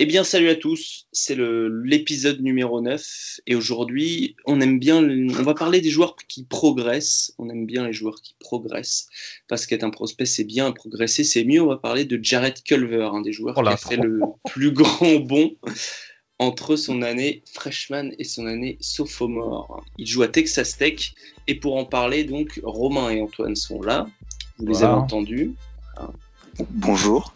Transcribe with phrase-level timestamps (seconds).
[0.00, 5.42] Eh bien, salut à tous, c'est l'épisode numéro 9 et aujourd'hui, on aime bien, on
[5.44, 9.06] va parler des joueurs qui progressent, on aime bien les joueurs qui progressent.
[9.46, 13.08] Parce qu'être un prospect c'est bien, progresser c'est mieux, on va parler de Jared Culver,
[13.12, 14.18] un des joueurs oh qui a fait le
[14.48, 15.54] plus grand bond
[16.40, 19.84] entre son année freshman et son année sophomore.
[19.98, 21.14] Il joue à Texas Tech.
[21.46, 24.08] Et pour en parler donc, Romain et Antoine sont là,
[24.58, 25.54] vous les avez entendus.
[26.70, 27.32] Bonjour.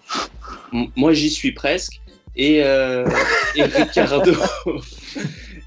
[0.73, 2.01] Moi j'y suis presque.
[2.39, 3.05] Et, euh,
[3.57, 4.33] et Ricardo.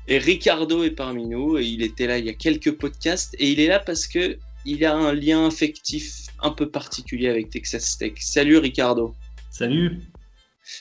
[0.07, 1.57] et Ricardo est parmi nous.
[1.57, 3.35] Et il était là il y a quelques podcasts.
[3.38, 7.49] Et il est là parce que il a un lien affectif un peu particulier avec
[7.49, 8.13] Texas Tech.
[8.20, 9.15] Salut Ricardo.
[9.52, 9.99] Salut.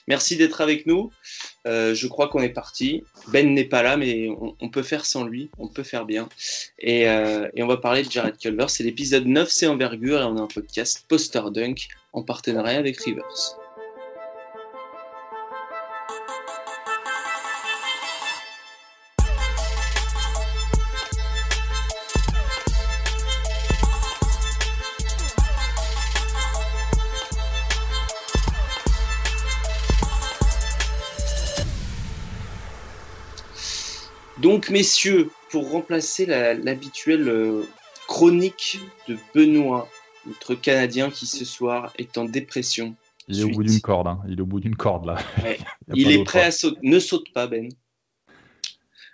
[0.06, 1.10] Merci d'être avec nous.
[1.66, 3.02] Euh, je crois qu'on est parti.
[3.28, 4.28] Ben n'est pas là, mais
[4.60, 5.50] on, peut faire sans lui.
[5.58, 6.28] On peut faire bien.
[6.78, 8.66] Et, euh, et on va parler de Jared Culver.
[8.68, 10.20] C'est l'épisode 9, c'est envergure.
[10.20, 13.59] Et on a un podcast Poster Dunk en partenariat avec Rivers.
[34.50, 37.62] Donc, messieurs, pour remplacer l'habituelle euh,
[38.08, 39.88] chronique de Benoît,
[40.26, 42.96] notre Canadien qui ce soir est en dépression.
[43.28, 44.20] Il est au bout d'une corde, hein.
[44.28, 45.18] il est au bout d'une corde là.
[45.94, 46.80] il, est prêt à sauter.
[46.82, 47.68] Ne saute pas, Ben.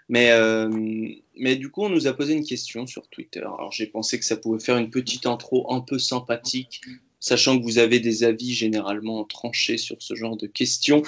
[0.08, 0.70] Mais, euh,
[1.36, 3.40] mais du coup, on nous a posé une question sur Twitter.
[3.40, 6.80] Alors, j'ai pensé que ça pouvait faire une petite intro un peu sympathique,
[7.20, 11.02] sachant que vous avez des avis généralement tranchés sur ce genre de questions.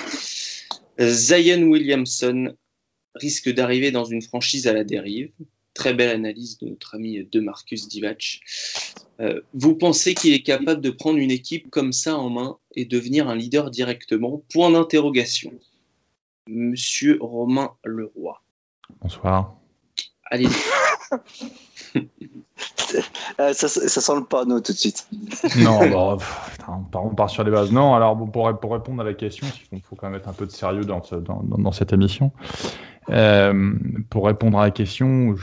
[1.00, 2.54] Zion Williamson
[3.18, 5.30] risque d'arriver dans une franchise à la dérive.
[5.74, 8.40] Très belle analyse de notre ami de Marcus Divac.
[9.20, 12.84] Euh, vous pensez qu'il est capable de prendre une équipe comme ça en main et
[12.84, 14.42] devenir un leader directement?
[14.52, 15.52] Point d'interrogation.
[16.48, 18.40] Monsieur Romain Leroy.
[19.00, 19.56] Bonsoir.
[20.30, 20.48] Allez.
[23.40, 25.06] Euh, ça, sent le panneau tout de suite.
[25.58, 26.16] non, bah,
[26.94, 27.70] on, part, sur les bases.
[27.70, 30.50] Non, alors pour, répondre à la question, il faut, quand même être un peu de
[30.50, 32.32] sérieux dans, cette émission.
[33.10, 33.74] Euh,
[34.10, 35.34] pour répondre à la question,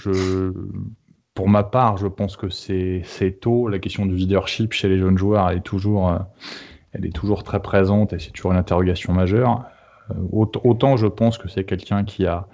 [1.33, 3.03] pour ma part, je pense que c'est
[3.41, 3.67] tôt.
[3.67, 6.19] La question du leadership chez les jeunes joueurs elle est toujours, euh,
[6.93, 9.63] elle est toujours très présente et c'est toujours une interrogation majeure.
[10.31, 12.47] Autant je pense que c'est quelqu'un qui a,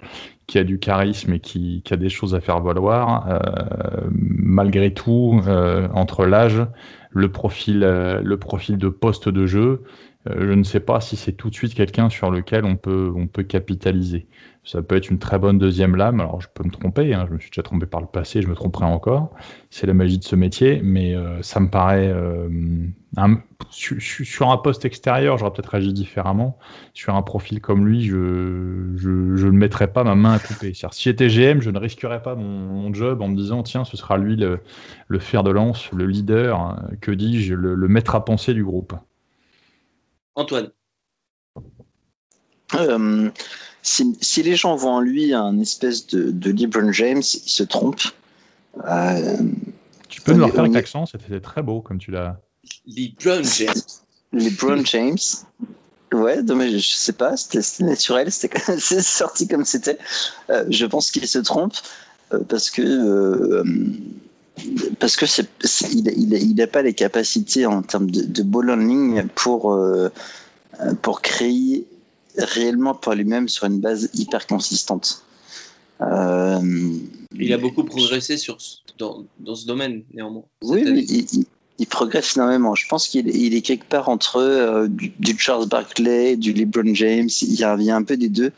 [0.46, 3.26] qui a du charisme et qui, qui, a des choses à faire valoir.
[3.28, 6.66] Euh, malgré tout, euh, entre l'âge,
[7.10, 9.82] le profil, le profil de poste de jeu,
[10.26, 13.26] je ne sais pas si c'est tout de suite quelqu'un sur lequel on peut, on
[13.26, 14.28] peut capitaliser.
[14.64, 16.20] Ça peut être une très bonne deuxième lame.
[16.20, 17.12] Alors, je peux me tromper.
[17.12, 18.42] Hein, je me suis déjà trompé par le passé.
[18.42, 19.34] Je me tromperai encore.
[19.70, 20.80] C'est la magie de ce métier.
[20.84, 22.06] Mais euh, ça me paraît.
[22.06, 22.48] Euh,
[23.70, 26.58] sur un poste extérieur, j'aurais peut-être agi différemment.
[26.94, 30.72] Sur un profil comme lui, je, je, ne mettrais pas ma main à couper.
[30.74, 34.16] Si j'étais GM, je ne risquerais pas mon, job en me disant tiens, ce sera
[34.16, 38.54] lui le, fer de lance, le leader, hein, que dis-je, le, le maître à penser
[38.54, 38.94] du groupe.
[40.34, 40.70] Antoine.
[42.74, 43.30] Euh,
[43.82, 48.12] si, les gens voient en lui un espèce de, de LeBron James, ils se trompent.
[48.86, 49.36] Euh,
[50.08, 52.40] tu peux nous le refaire avec l'accent, c'était très beau comme tu l'as.
[52.86, 53.82] LeBron James.
[54.32, 55.18] LeBron James.
[56.12, 58.30] Ouais, mais je sais pas, c'était naturel,
[58.78, 59.98] c'est sorti comme c'était.
[60.50, 61.74] Euh, je pense qu'il se trompe
[62.32, 63.62] euh, parce que
[64.98, 65.48] parce que c'est,
[65.92, 68.70] il n'a pas les capacités en termes de, de ball
[69.34, 69.78] pour
[71.00, 71.86] pour créer
[72.36, 75.22] réellement par lui-même sur une base hyper consistante.
[76.00, 76.60] Euh,
[77.34, 78.58] il a beaucoup progressé sur,
[78.98, 80.44] dans, dans ce domaine, néanmoins.
[80.62, 81.46] Oui, il,
[81.78, 82.74] il, progresse énormément.
[82.74, 87.28] Je pense qu'il il est quelque part entre euh, du, Charles Barkley, du LeBron James.
[87.42, 88.52] Il y a, il y a un peu des deux.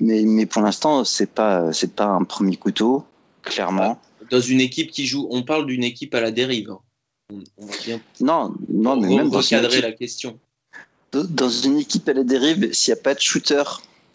[0.00, 3.04] Mais, mais pour l'instant, c'est pas, c'est pas un premier couteau,
[3.42, 4.00] clairement.
[4.30, 6.74] Dans une équipe qui joue, on parle d'une équipe à la dérive.
[7.32, 10.38] On, va bien non, non, mais même recadrer la question
[11.12, 13.62] dans une équipe à la dérive, s'il n'y a pas de shooter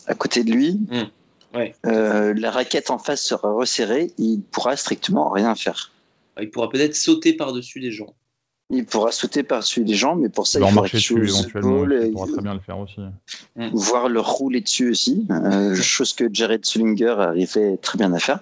[0.07, 1.59] à côté de lui, hmm.
[1.85, 5.91] euh, la raquette en face sera resserrée, il pourra strictement rien faire.
[6.39, 8.13] Il pourra peut-être sauter par-dessus les gens.
[8.71, 11.85] Il pourra sauter par-dessus les gens, mais pour ça, il, faudra dessus éventuellement.
[11.89, 12.99] Il pourra très bien le faire aussi.
[13.55, 13.69] Hmm.
[13.73, 18.39] Voir le rouler dessus aussi, euh, chose que Jared Sullinger arrivait très bien à faire.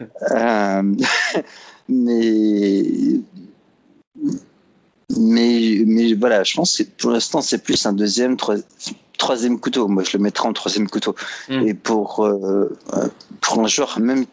[0.00, 0.82] Euh,
[1.88, 2.82] mais
[5.16, 8.36] mais, mais voilà, je pense que pour l'instant, c'est plus un deuxième,
[9.18, 9.88] troisième couteau.
[9.88, 11.14] Moi, je le mettrais en troisième couteau.
[11.48, 11.66] Hmm.
[11.66, 12.76] Et pour, euh,
[13.40, 14.26] pour un joueur, même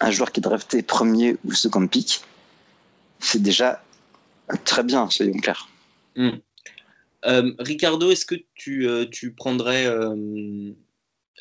[0.00, 2.22] un joueur qui est drafté premier ou second pick,
[3.18, 3.82] c'est déjà
[4.64, 5.68] très bien, soyons clairs.
[6.16, 6.38] Hmm.
[7.58, 9.88] Ricardo, est-ce que tu, tu prendrais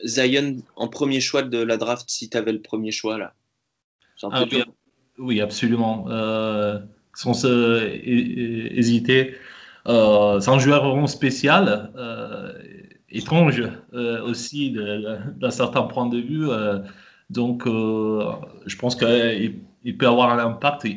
[0.05, 3.33] Zion en premier choix de la draft si tu avais le premier choix là?
[4.23, 4.45] Ah,
[5.17, 6.05] oui, absolument.
[7.13, 9.35] sans hésiter.
[9.85, 9.91] c'est
[10.49, 11.91] un joueur spécial
[13.13, 13.63] étrange
[13.93, 16.49] euh, aussi d'un certain point de vue.
[16.49, 16.79] Euh,
[17.29, 18.31] donc, euh,
[18.65, 20.87] je pense qu'il il peut avoir un impact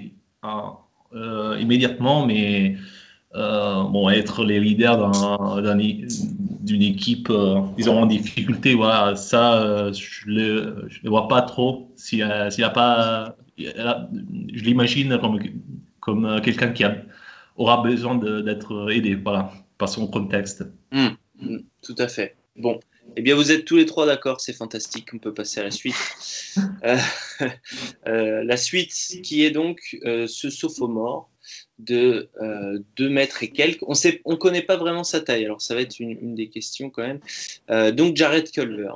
[1.59, 2.77] immédiatement, mais
[3.35, 5.11] bon, être les leaders
[6.67, 7.33] d'une équipe,
[7.77, 11.93] disons, en difficulté, voilà, ça, je ne le, vois pas trop.
[11.97, 13.37] S'il a, pas.
[13.57, 15.41] je l'imagine comme,
[16.01, 16.85] comme quelqu'un qui
[17.57, 20.65] aura besoin d'être aidé, voilà, par son contexte.
[20.93, 21.09] Hmm.
[21.41, 22.37] Mm, tout à fait.
[22.57, 22.81] Bon,
[23.17, 25.71] eh bien, vous êtes tous les trois d'accord, c'est fantastique, on peut passer à la
[25.71, 25.95] suite.
[26.85, 26.97] Euh,
[28.07, 28.93] euh, la suite
[29.23, 31.31] qui est donc euh, ce sophomore
[31.79, 32.29] de
[32.97, 33.83] 2 mètres et quelques.
[33.83, 36.91] On ne on connaît pas vraiment sa taille, alors ça va être une, des questions
[36.91, 37.95] quand même.
[37.95, 38.93] donc, Jared Culver.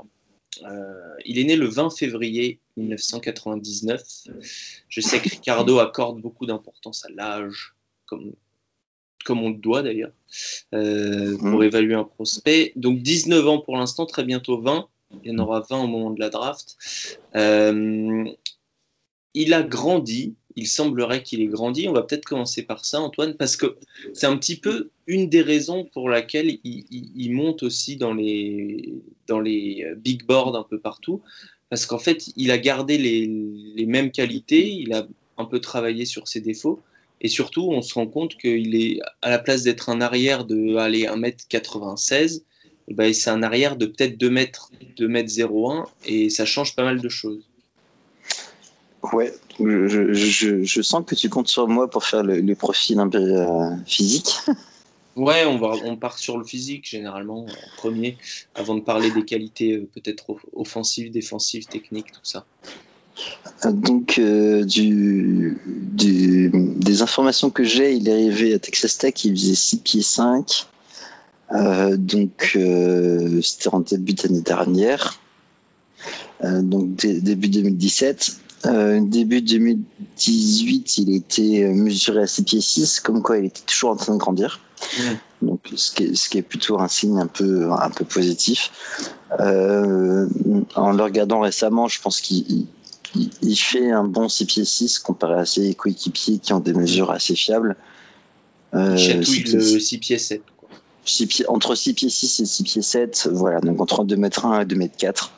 [1.25, 4.03] il est né le 20 février 1999.
[4.89, 7.75] Je sais que Ricardo accorde beaucoup d'importance à l'âge,
[8.07, 8.33] comme
[9.25, 10.13] comme on le doit d'ailleurs,
[10.75, 11.65] euh, pour mmh.
[11.65, 12.73] évaluer un prospect.
[12.77, 14.89] Donc 19 ans pour l'instant, très bientôt 20.
[15.25, 16.77] Il y en aura 20 au moment de la draft.
[17.35, 18.25] Euh,
[19.35, 21.89] il a grandi, il semblerait qu'il ait grandi.
[21.89, 23.77] On va peut-être commencer par ça, Antoine, parce que
[24.13, 28.95] c'est un petit peu une des raisons pour laquelle il, monte aussi dans les,
[29.27, 31.23] dans les big boards un peu partout.
[31.69, 33.31] Parce qu'en fait, il a gardé les,
[33.77, 35.07] les mêmes qualités, il a
[35.39, 36.81] un peu travaillé sur ses défauts,
[37.21, 40.77] et surtout, on se rend compte qu'il est, à la place d'être un arrière de
[40.77, 42.43] aller 1m96,
[42.89, 44.47] et ben, c'est un arrière de peut-être 2 m
[44.97, 47.49] 2 m 01 et ça change pas mal de choses.
[49.13, 53.09] Ouais, je, je, je, sens que tu comptes sur moi pour faire le, profil un
[53.09, 54.35] peu euh, physique.
[55.17, 58.17] Ouais, on, va, on part sur le physique généralement en premier,
[58.55, 62.47] avant de parler des qualités euh, peut-être offensives, défensives, techniques, tout ça.
[63.65, 69.55] Donc, euh, du, des informations que j'ai, il est arrivé à Texas Tech, il faisait
[69.55, 70.67] 6 pieds 5.
[71.53, 72.57] Euh, donc,
[73.43, 75.21] c'était en début d'année dernière.
[76.43, 78.41] donc, début 2017.
[78.65, 83.97] Début 2018, il était mesuré à 6 pieds 6, comme quoi il était toujours en
[83.97, 84.61] train de grandir.
[85.43, 88.71] Donc, ce qui, est, ce qui, est, plutôt un signe un peu, un peu positif.
[89.39, 92.67] en le regardant récemment, je pense qu'il
[93.15, 97.11] il, fait un bon 6 pieds 6 comparé à ses coéquipiers qui ont des mesures
[97.11, 97.77] assez fiables.
[98.75, 100.43] Euh, chatouille le 6 pieds 7.
[101.49, 104.65] entre 6 pieds 6 et 6 pieds 7, voilà, donc entre 2 mètres 1 et
[104.65, 105.33] 2 mètres 4.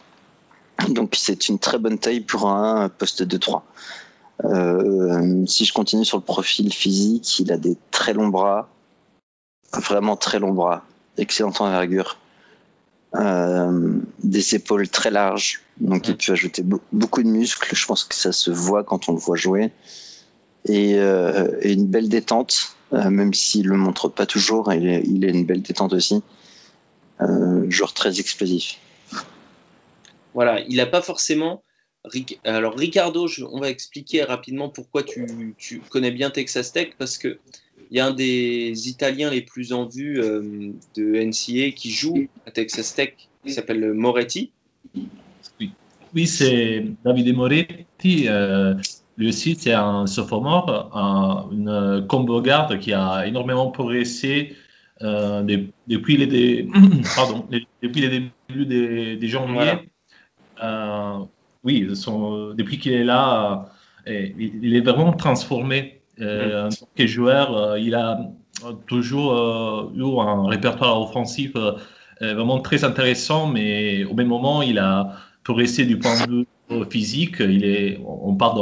[0.89, 3.65] Donc c'est une très bonne taille pour un poste de 3.
[4.45, 8.69] Euh, si je continue sur le profil physique, il a des très longs bras,
[9.73, 10.85] vraiment très longs bras,
[11.17, 12.19] excellente envergure,
[13.15, 17.75] euh, des épaules très larges, donc il peut ajouter beaucoup de muscles.
[17.75, 19.71] Je pense que ça se voit quand on le voit jouer.
[20.67, 25.25] Et, euh, une belle détente, euh, même s'il le montre pas toujours, il, est, il
[25.27, 26.23] a une belle détente aussi.
[27.69, 28.79] joueur très explosif.
[30.35, 31.63] Voilà, il n'a pas forcément.
[32.45, 37.39] Alors Ricardo, on va expliquer rapidement pourquoi tu, tu, connais bien Texas Tech parce que
[37.91, 42.27] il y a un des Italiens les plus en vue euh, de NCA qui joue
[42.47, 43.15] à Texas Tech,
[43.45, 44.51] qui s'appelle Moretti.
[45.61, 45.71] Oui,
[46.15, 48.25] oui c'est Davide Moretti.
[48.29, 48.75] Euh,
[49.19, 54.57] lui aussi, c'est un sophomore, un, une combo garde qui a énormément progressé
[55.03, 55.43] euh,
[55.87, 56.69] depuis, les,
[57.15, 57.47] pardon,
[57.83, 59.92] depuis les débuts des, des janvier.
[61.65, 61.89] Oui,
[62.57, 63.67] depuis qu'il est là,
[64.07, 68.21] il est vraiment transformé euh, en tant que joueur, euh, il a
[68.87, 71.53] toujours euh, eu un répertoire offensif
[72.21, 76.31] vraiment très intéressant, mais au même moment, il a progressé du point de
[76.71, 77.41] vue physique.
[77.41, 78.55] Il est, on part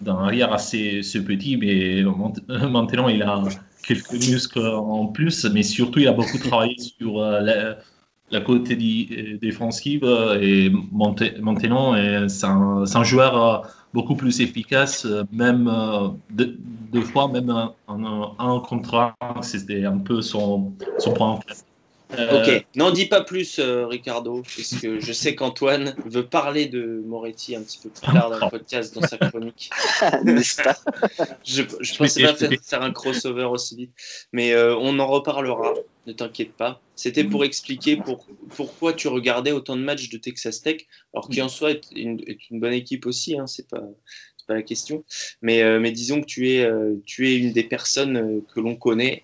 [0.00, 2.04] d'un arrière assez, petit, mais
[2.70, 3.42] maintenant il a
[3.84, 7.78] quelques muscles en plus, mais surtout il a beaucoup travaillé sur la,
[8.34, 8.76] la côté
[9.40, 10.04] défensive
[10.40, 11.94] et maintenant
[12.28, 13.64] c'est un, un, joueur
[13.94, 19.98] beaucoup plus efficace, euh, même euh, deux, fois, même un, un, contre un, c'était un
[19.98, 21.38] peu son, son point.
[22.18, 27.56] Euh, ok, n'en dis pas plus, Ricardo, puisque je sais qu'Antoine veut parler de Moretti
[27.56, 29.70] un petit peu plus tard dans le podcast, dans sa chronique.
[31.44, 33.92] je, je pensais pas faire, un crossover aussi vite,
[34.32, 35.74] mais on en reparlera,
[36.06, 36.80] ne t'inquiète pas.
[36.96, 41.42] C'était pour expliquer pour, pourquoi tu regardais autant de matchs de Texas Tech, alors qui
[41.42, 43.82] en soi est une, est une, bonne équipe aussi, hein, c'est pas
[44.46, 45.04] pas la question.
[45.42, 46.68] Mais, mais disons que tu es,
[47.06, 49.22] tu es une des personnes que l'on connaît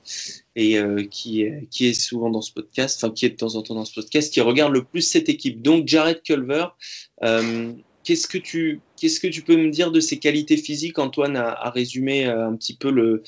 [0.56, 0.78] et
[1.10, 3.74] qui, est, qui est souvent dans ce podcast, enfin qui est de temps en temps
[3.74, 5.62] dans ce podcast, qui regarde le plus cette équipe.
[5.62, 6.66] Donc Jared Culver,
[8.04, 10.98] qu'est-ce que tu qu'est-ce que tu peux me dire de ses qualités physiques?
[10.98, 13.22] Antoine a résumé un petit peu le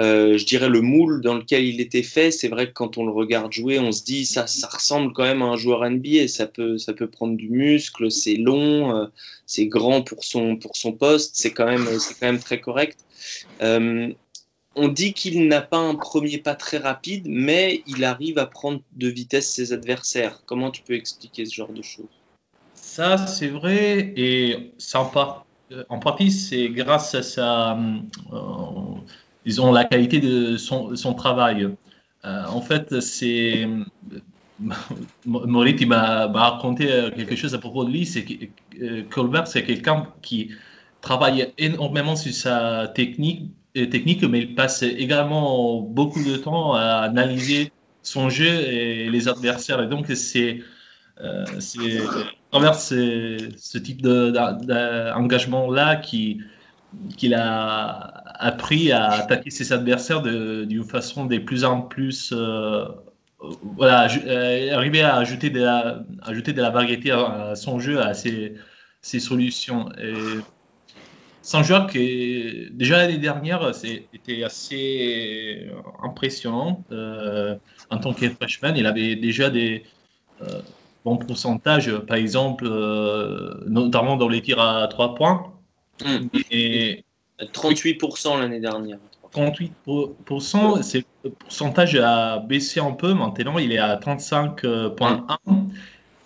[0.00, 2.30] euh, je dirais le moule dans lequel il était fait.
[2.30, 5.24] C'est vrai que quand on le regarde jouer, on se dit ça, ça ressemble quand
[5.24, 6.26] même à un joueur NBA.
[6.28, 9.06] Ça peut, ça peut prendre du muscle, c'est long, euh,
[9.46, 11.32] c'est grand pour son, pour son poste.
[11.34, 12.98] C'est quand même, c'est quand même très correct.
[13.60, 14.10] Euh,
[14.74, 18.80] on dit qu'il n'a pas un premier pas très rapide, mais il arrive à prendre
[18.96, 20.42] de vitesse ses adversaires.
[20.46, 22.06] Comment tu peux expliquer ce genre de choses?
[22.74, 25.00] Ça, c'est vrai, et ça
[25.88, 27.78] en, partie, c'est grâce à sa,
[29.44, 31.68] ils ont la qualité de son, travail.
[32.24, 33.68] Euh, en fait, c'est.
[35.24, 38.04] Morit m'a raconté quelque chose à propos de lui.
[38.04, 38.34] C'est que
[38.82, 40.50] euh, Colbert, c'est quelqu'un qui
[41.00, 46.98] travaille énormément sur sa technique, euh, technique, mais il passe également beaucoup de temps à
[46.98, 49.82] analyser son jeu et les adversaires.
[49.82, 50.60] Et donc, c'est.
[51.22, 51.98] Euh, c'est
[53.56, 56.40] ce type d'engagement-là qui
[57.16, 62.86] qu'il a appris à attaquer ses adversaires d'une façon de plus en plus euh,
[63.76, 68.14] voilà, euh, arriver à ajouter de la, ajouter de la variété à, son jeu, à
[68.14, 68.54] ses,
[69.02, 69.90] ses solutions.
[69.98, 70.14] Et
[71.42, 73.72] c'est un joueur qui, déjà l'année dernière,
[74.12, 75.70] était assez
[76.02, 76.84] impressionnant.
[76.92, 77.56] Euh,
[77.90, 79.84] en tant que freshman, il avait déjà des
[81.04, 82.66] bons pourcentages, par exemple,
[83.66, 85.52] notamment dans les tirs à trois points.
[86.04, 86.26] Mm.
[86.50, 87.04] Et
[87.44, 88.98] 38% l'année dernière.
[89.32, 93.14] 38%, c'est le pourcentage a baissé un peu.
[93.14, 95.26] Maintenant, il est à 35,1.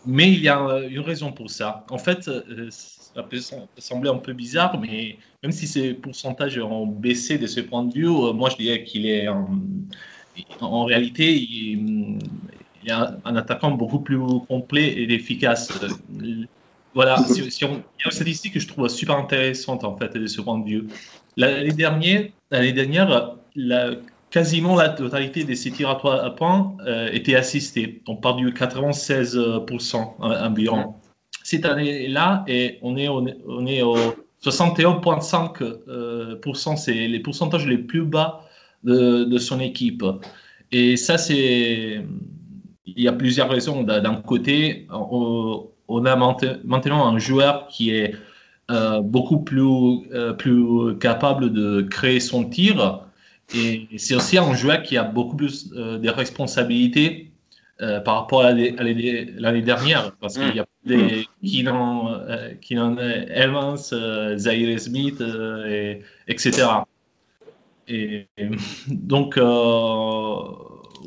[0.07, 1.85] Mais il y a une raison pour ça.
[1.91, 3.41] En fait, euh, ça peut
[3.79, 7.95] sembler un peu bizarre, mais même si ces pourcentages ont baissé de ce point de
[7.95, 9.49] vue, euh, moi je dirais qu'il est en,
[10.61, 12.19] en réalité il,
[12.83, 14.19] il, est un attaquant beaucoup plus
[14.49, 15.73] complet et efficace.
[16.95, 20.17] Voilà, si, on, il y a une statistique que je trouve super intéressante en fait
[20.17, 20.87] de ce point de vue.
[21.37, 23.91] L'année dernière, l'année dernière la,
[24.31, 28.03] quasiment la totalité des tirs à trois points euh, étaient assistés.
[28.07, 30.95] On part du 96% environ.
[31.43, 33.97] Cette année-là, et on est, on au
[34.43, 38.45] 61,5%, euh, c'est les pourcentages les plus bas
[38.83, 40.05] de, de son équipe.
[40.73, 42.05] Et ça, c'est.
[42.87, 43.83] Il y a plusieurs raisons.
[43.83, 46.17] D'un côté, on, on a
[46.65, 48.15] maintenant un joueur qui est
[48.71, 53.01] euh, beaucoup plus, euh, plus capable de créer son tir.
[53.55, 57.31] Et c'est aussi un joueur qui a beaucoup plus euh, de responsabilités
[58.05, 60.13] par rapport à l'année dernière.
[60.21, 62.23] Parce qu'il y a des Keenan,
[63.35, 65.21] Evans, Zaire Smith,
[65.69, 66.67] et, etc.
[67.89, 68.27] Et,
[68.89, 69.39] donc,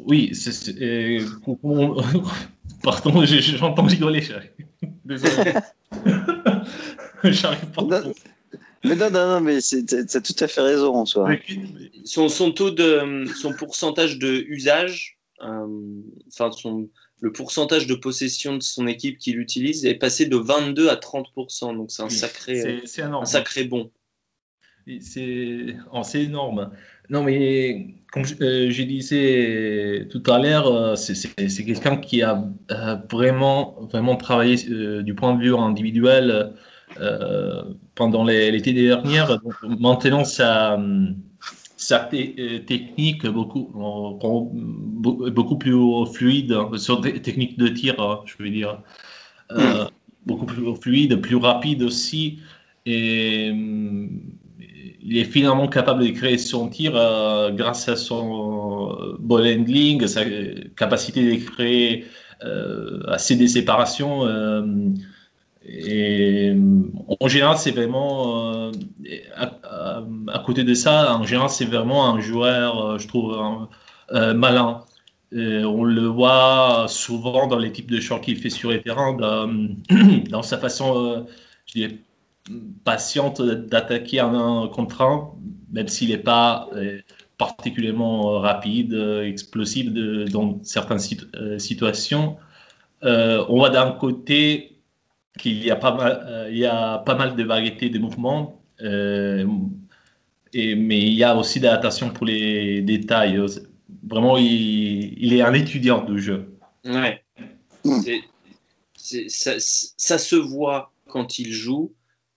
[0.05, 1.19] oui, c'est,
[2.83, 4.49] pardon, j'entends rigoler, chérie.
[5.05, 5.53] Désolé.
[7.23, 7.81] J'arrive pas.
[7.81, 8.13] Non,
[8.83, 11.29] mais non, non, non, mais tu as tout à fait raison en soi.
[12.05, 15.67] Son, son taux de, son pourcentage de usage, euh,
[16.27, 20.89] enfin son, le pourcentage de possession de son équipe qu'il utilise est passé de 22
[20.89, 21.75] à 30%.
[21.75, 23.91] Donc c'est un sacré, c'est, un sacré bon.
[25.01, 26.71] C'est, oh, énorme.
[27.09, 32.95] Non, mais comme je, euh, disais tout à l'heure, euh, c'est quelqu'un qui a euh,
[33.11, 34.55] vraiment, vraiment travaillé
[35.03, 36.53] du point de vue individuel
[37.95, 39.23] pendant l'été dernier.
[39.27, 40.79] Donc, maintenant, sa,
[41.75, 45.75] sa technique beaucoup, beaucoup plus
[46.13, 48.81] fluide, sur des techniques de tir, hein, je veux dire,
[49.51, 49.89] mm.
[50.25, 52.39] beaucoup plus fluide, plus rapide aussi.
[52.85, 53.51] Et
[55.01, 60.05] il est finalement capable de créer son tir euh, grâce à son euh, ball handling,
[60.07, 60.23] sa
[60.75, 62.05] capacité de créer
[62.43, 64.27] euh, assez des séparations.
[65.65, 66.55] et
[67.19, 68.71] en général, c'est vraiment,
[69.35, 73.37] à, côté de ça, en général, c'est vraiment un joueur, je trouve,
[74.11, 74.81] malin.
[75.33, 80.41] on le voit souvent dans les types de choix qu'il fait sur les terrains, dans,
[80.43, 81.25] sa façon,
[82.83, 85.31] patiente d'attaquer un contre un,
[85.71, 86.99] même s'il n'est pas euh,
[87.37, 89.91] particulièrement euh, rapide, euh, explosif
[90.31, 90.99] dans certaines
[91.59, 92.37] situations.
[93.01, 94.79] on voit d'un côté
[95.37, 99.45] qu'il y a pas mal, il y a pas mal de variétés de mouvements, mais
[100.53, 103.39] il y a aussi de l'attention pour les détails.
[104.03, 106.57] Vraiment, il, est un étudiant du jeu.
[106.85, 107.23] Ouais.
[108.95, 111.93] ça, se voit quand il joue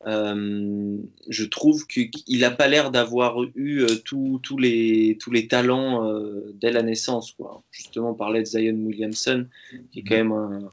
[0.07, 0.97] Euh,
[1.29, 6.55] je trouve qu'il n'a pas l'air d'avoir eu euh, tous les, tous les talents euh,
[6.55, 7.33] dès la naissance.
[7.33, 7.63] Quoi.
[7.71, 9.47] Justement, on parlait de Zion Williamson,
[9.93, 10.71] qui est quand même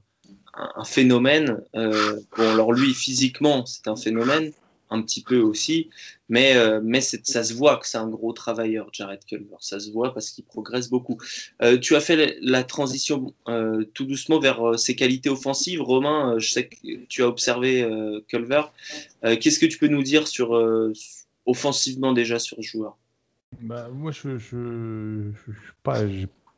[0.54, 1.62] un, phénomène.
[1.74, 4.52] bon, alors lui, physiquement, c'est un phénomène,
[4.90, 5.90] un petit peu aussi,
[6.30, 9.56] mais, euh, mais ça se voit que c'est un gros travailleur, Jared Culver.
[9.60, 11.18] Ça se voit parce qu'il progresse beaucoup.
[11.62, 15.82] Euh, tu as fait la transition euh, tout doucement vers ses qualités offensives.
[15.82, 17.88] Romain, je sais que tu as observé
[18.28, 18.64] Culver.
[19.24, 20.52] Qu'est-ce que tu peux nous dire sur,
[21.46, 22.98] offensivement déjà sur ce joueur?
[23.62, 25.52] Bah, Moi, je ne je, je,
[25.84, 26.02] pas,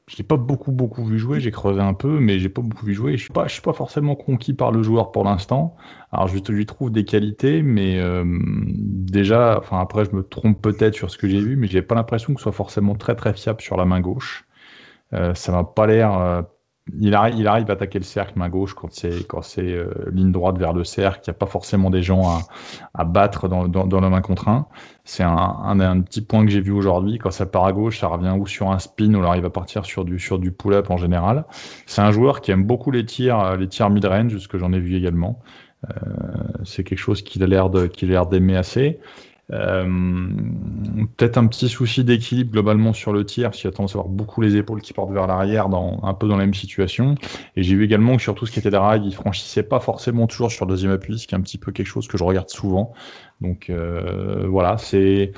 [0.10, 2.86] je l'ai pas beaucoup beaucoup vu jouer, j'ai creusé un peu, mais j'ai pas beaucoup
[2.86, 3.16] vu jouer.
[3.16, 5.76] Je suis pas, je suis pas forcément conquis par le joueur pour l'instant.
[6.12, 10.96] Alors je lui trouve des qualités, mais euh, déjà, enfin après je me trompe peut-être
[10.96, 13.34] sur ce que j'ai vu, mais j'ai pas l'impression que ce soit forcément très très
[13.36, 14.48] fiable sur la main gauche.
[15.14, 16.42] Euh, ça m'a pas l'air euh,
[17.00, 19.92] il arrive, il arrive à attaquer le cercle main gauche quand c'est quand c'est euh,
[20.12, 21.22] ligne droite vers le cercle.
[21.26, 22.42] Il n'y a pas forcément des gens à,
[22.94, 24.68] à battre dans, dans, dans, main contre un.
[25.04, 27.18] C'est un, un, petit point que j'ai vu aujourd'hui.
[27.18, 29.86] Quand ça part à gauche, ça revient ou sur un spin ou il va partir
[29.86, 31.46] sur du sur du pull-up en général.
[31.86, 34.74] C'est un joueur qui aime beaucoup les tirs les tirs mid range, ce que j'en
[34.74, 35.40] ai vu également.
[35.86, 35.92] Euh,
[36.66, 39.00] c'est quelque chose qu'il a l'air de qu'il a l'air d'aimer assez.
[39.52, 40.28] Euh,
[41.18, 44.10] peut-être un petit souci d'équilibre globalement sur le tir, parce qu'il a tendance à avoir
[44.10, 47.16] beaucoup les épaules qui portent vers l'arrière, dans, un peu dans la même situation.
[47.56, 50.28] Et j'ai vu également que sur tout ce qui était rails, il franchissait pas forcément
[50.28, 52.24] toujours sur le deuxième appui, ce qui est un petit peu quelque chose que je
[52.24, 52.94] regarde souvent.
[53.42, 55.32] Donc euh, voilà, c'est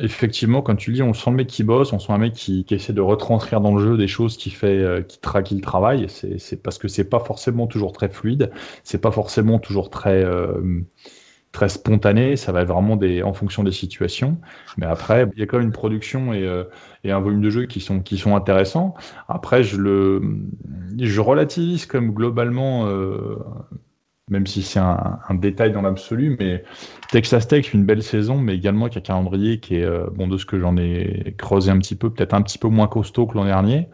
[0.00, 2.66] effectivement, quand tu dis, on sent le mec qui bosse, on sent un mec qui,
[2.70, 6.06] essaie de retranscrire dans le jeu des choses qui fait, euh, qui traque le travail.
[6.08, 8.50] C'est parce que c'est pas forcément toujours très fluide,
[8.82, 10.24] c'est pas forcément toujours très
[11.52, 14.38] très spontané, ça va être vraiment des, en fonction des situations.
[14.78, 16.64] Mais après, il y a quand même une production et, euh,
[17.04, 18.94] et un volume de jeu qui sont, qui sont intéressants.
[19.28, 20.22] Après, je le,
[20.98, 23.36] je relativise comme globalement, euh,
[24.30, 26.64] même si c'est un, détail dans l'absolu, mais
[27.10, 30.36] Texas Tech une belle saison, mais également avec un calendrier qui est, euh, bon, de
[30.38, 33.36] ce que j'en ai creusé un petit peu, peut-être un petit peu moins costaud que
[33.36, 33.88] l'an dernier.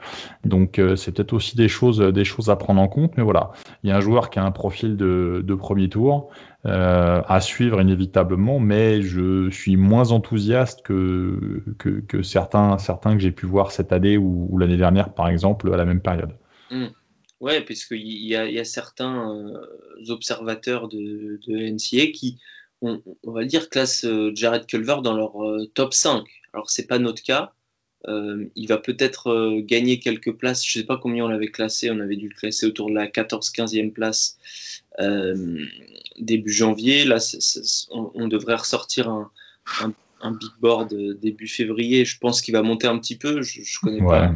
[0.44, 3.16] Donc, euh, c'est peut-être aussi des choses, des choses à prendre en compte.
[3.16, 6.30] Mais voilà, il y a un joueur qui a un profil de, premier tour.
[6.66, 13.30] Euh, à suivre inévitablement, mais je suis moins enthousiaste que, que, certains, certains que j'ai
[13.30, 16.32] pu voir cette année ou, l'année dernière, par exemple, à la même période.
[16.72, 16.86] Mmh.
[17.40, 19.64] Ouais, puisqu'il y, a, y a certains euh,
[20.08, 22.38] observateurs de, NCA qui,
[22.82, 26.24] on, va dire, classent euh, Jared Culver dans leur euh, top 5.
[26.52, 27.52] Alors, c'est pas notre cas.
[28.06, 30.64] Il va peut-être gagner quelques places.
[30.64, 31.90] Je sais pas combien on l'avait classé.
[31.90, 34.38] On avait dû le classer autour de la 14-15e place
[36.18, 37.04] début janvier.
[37.04, 37.18] Là,
[37.90, 42.06] on, devrait ressortir un, big board début février.
[42.06, 43.42] Je pense qu'il va monter un petit peu.
[43.42, 44.32] Je, je connais pas.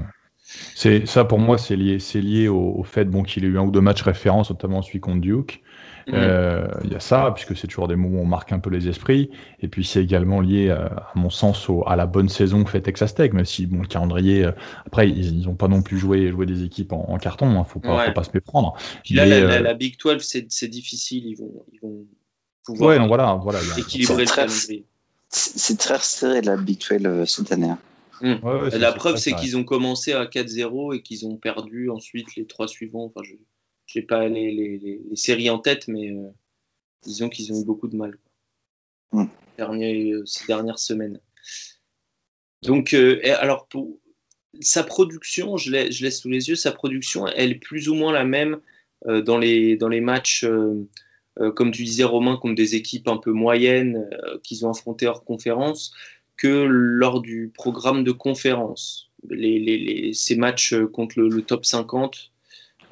[0.74, 3.58] C'est ça pour moi, c'est lié, c'est lié au, au, fait bon qu'il ait eu
[3.58, 5.62] un ou deux matchs références, notamment celui contre Duke.
[6.06, 6.16] Il mmh.
[6.16, 8.88] euh, y a ça, puisque c'est toujours des moments où on marque un peu les
[8.88, 9.30] esprits.
[9.60, 12.70] Et puis c'est également lié, euh, à mon sens, au, à la bonne saison que
[12.70, 14.52] fait Texas Tech, même si bon, le calendrier, euh,
[14.86, 17.64] après, ils n'ont pas non plus joué, joué des équipes en, en carton, il hein,
[17.64, 18.06] faut, pas, ouais.
[18.06, 18.74] faut pas se méprendre.
[19.04, 22.04] Puis là, Mais, la, la, la, Big 12, c'est difficile, ils vont, ils vont
[22.64, 24.84] pouvoir ouais, non, voilà, voilà, équilibrer le calendrier.
[25.28, 27.72] C'est très serré la Big 12 cette année.
[28.22, 28.34] Mmh.
[28.42, 32.36] Ouais, ouais, la preuve, c'est qu'ils ont commencé à 4-0 et qu'ils ont perdu ensuite
[32.36, 33.04] les trois suivants.
[33.04, 36.28] Enfin, je n'ai pas les, les, les, séries en tête, mais euh,
[37.02, 38.16] disons qu'ils ont eu beaucoup de mal
[39.12, 39.24] mmh.
[39.58, 41.20] Dernier, euh, ces dernières semaines.
[42.62, 43.98] Donc, euh, alors, pour
[44.60, 48.12] sa production, je, je laisse sous les yeux, sa production, elle est plus ou moins
[48.12, 48.60] la même
[49.06, 50.86] euh, dans, les, dans les matchs, euh,
[51.56, 54.08] comme tu disais, Romain, contre des équipes un peu moyennes
[54.42, 55.92] qu'ils ont affrontées hors conférence
[56.36, 59.10] que lors du programme de conférence.
[59.30, 62.32] Ces matchs contre le, top 50,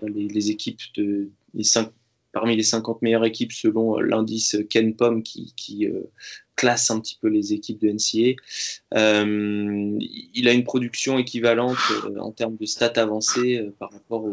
[0.03, 1.91] les, les, équipes de les 5,
[2.33, 6.11] parmi les 50 meilleures équipes selon l'indice Ken Pom qui, euh,
[6.57, 8.37] classe un petit peu les équipes de NCA.
[8.95, 9.99] Euh,
[10.35, 14.27] il a une production équivalente euh, en termes de stats avancées euh, par rapport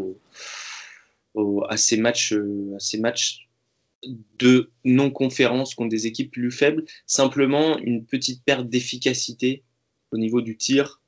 [1.70, 3.47] à ces euh, à ces matchs
[4.40, 9.64] de non-conférence contre des équipes plus faibles, simplement une petite perte d'efficacité
[10.12, 11.02] au niveau du tir,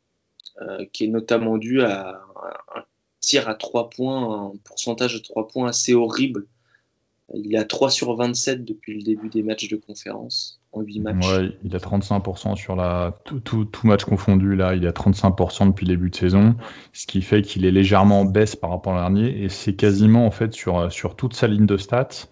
[0.62, 2.22] euh, qui est notamment due à
[2.76, 2.84] un
[3.22, 6.48] tir à 3 points, un pourcentage de 3 points assez horrible.
[7.34, 11.00] Il est à 3 sur 27 depuis le début des matchs de conférence, en 8
[11.00, 11.28] matchs.
[11.28, 15.94] Ouais, il a 35% sur la, tout, match confondu, là, il a 35% depuis le
[15.94, 16.56] début de saison,
[16.92, 19.76] ce qui fait qu'il est légèrement en baisse par rapport à l'an dernier, et c'est
[19.76, 22.28] quasiment, en fait, sur, sur toute sa ligne de stats,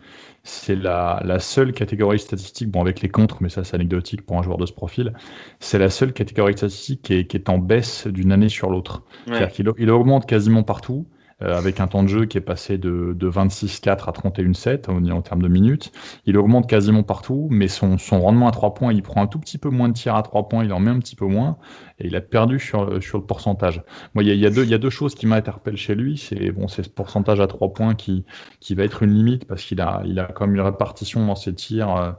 [0.47, 4.39] c'est la, la, seule catégorie statistique, bon avec les contres, mais ça c'est anecdotique pour
[4.39, 5.13] un joueur de ce profil,
[5.59, 9.03] c'est la seule catégorie statistique qui est, qui est en baisse d'une année sur l'autre.
[9.27, 9.33] Ouais.
[9.33, 11.05] C'est-à-dire qu'il il augmente quasiment partout,
[11.39, 15.21] avec un temps de jeu qui est passé de, de 26-4 à 31-7 en, en
[15.21, 15.91] termes de minutes.
[16.25, 19.39] Il augmente quasiment partout, mais son, son rendement à 3 points, il prend un tout
[19.39, 21.57] petit peu moins de tirs à 3 points, il en met un petit peu moins,
[21.99, 23.83] et il a perdu sur, sur le pourcentage.
[24.15, 26.17] Moi, il y a, y a, y a deux choses qui m'interpellent chez lui.
[26.17, 28.25] C'est bon, c'est ce pourcentage à 3 points qui,
[28.59, 31.35] qui va être une limite parce qu'il a, il a quand même une répartition dans
[31.35, 32.15] ses tirs.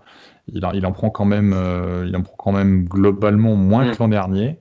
[0.46, 1.54] il, il, en prend quand même,
[2.06, 3.90] il en prend quand même globalement moins mm.
[3.92, 4.60] que l'an dernier.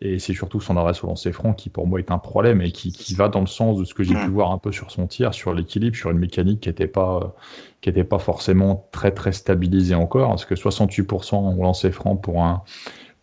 [0.00, 2.72] Et c'est surtout son adresse au lancer franc qui, pour moi, est un problème et
[2.72, 4.90] qui, qui va dans le sens de ce que j'ai pu voir un peu sur
[4.90, 7.34] son tir, sur l'équilibre, sur une mécanique qui n'était pas,
[7.80, 10.30] qui était pas forcément très, très stabilisée encore.
[10.30, 12.62] Parce que 68% au lancer franc pour un,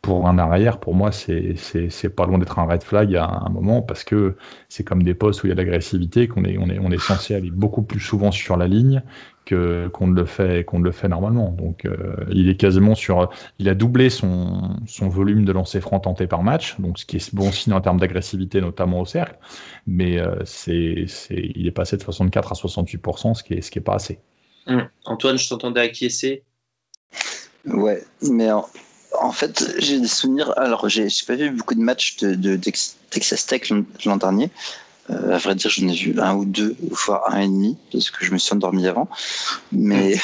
[0.01, 3.83] pour un arrière, pour moi, c'est pas loin d'être un red flag à un moment
[3.83, 4.35] parce que
[4.67, 6.91] c'est comme des postes où il y a de l'agressivité, qu'on est, on est, on
[6.91, 9.03] est censé aller beaucoup plus souvent sur la ligne
[9.45, 11.49] que qu'on ne le fait qu'on ne le fait normalement.
[11.49, 15.99] Donc euh, il est quasiment sur, il a doublé son, son volume de lancer franc
[15.99, 19.37] tenté par match, donc ce qui est bon signe en termes d'agressivité, notamment au cercle,
[19.87, 23.01] mais euh, c'est, c'est, il est passé de 64 à 68
[23.33, 24.19] ce qui est ce qui est pas assez.
[24.67, 24.87] Hum.
[25.05, 26.43] Antoine, je t'entendais acquiescer.
[27.65, 30.53] Ouais, mais en fait, j'ai des souvenirs.
[30.57, 32.55] Alors, j'ai pas vu beaucoup de matchs de,
[33.09, 33.71] Texas Tech
[34.05, 34.49] l'an dernier.
[35.09, 38.11] Euh, à vrai dire, j'en ai vu un ou deux, voire un et demi, parce
[38.11, 39.09] que je me suis endormi avant.
[39.71, 40.15] Mais,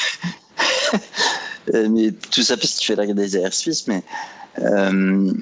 [1.74, 3.86] euh, mais tout ça parce qu'il fait la des airs suisses.
[3.88, 4.02] Mais
[4.60, 5.32] euh,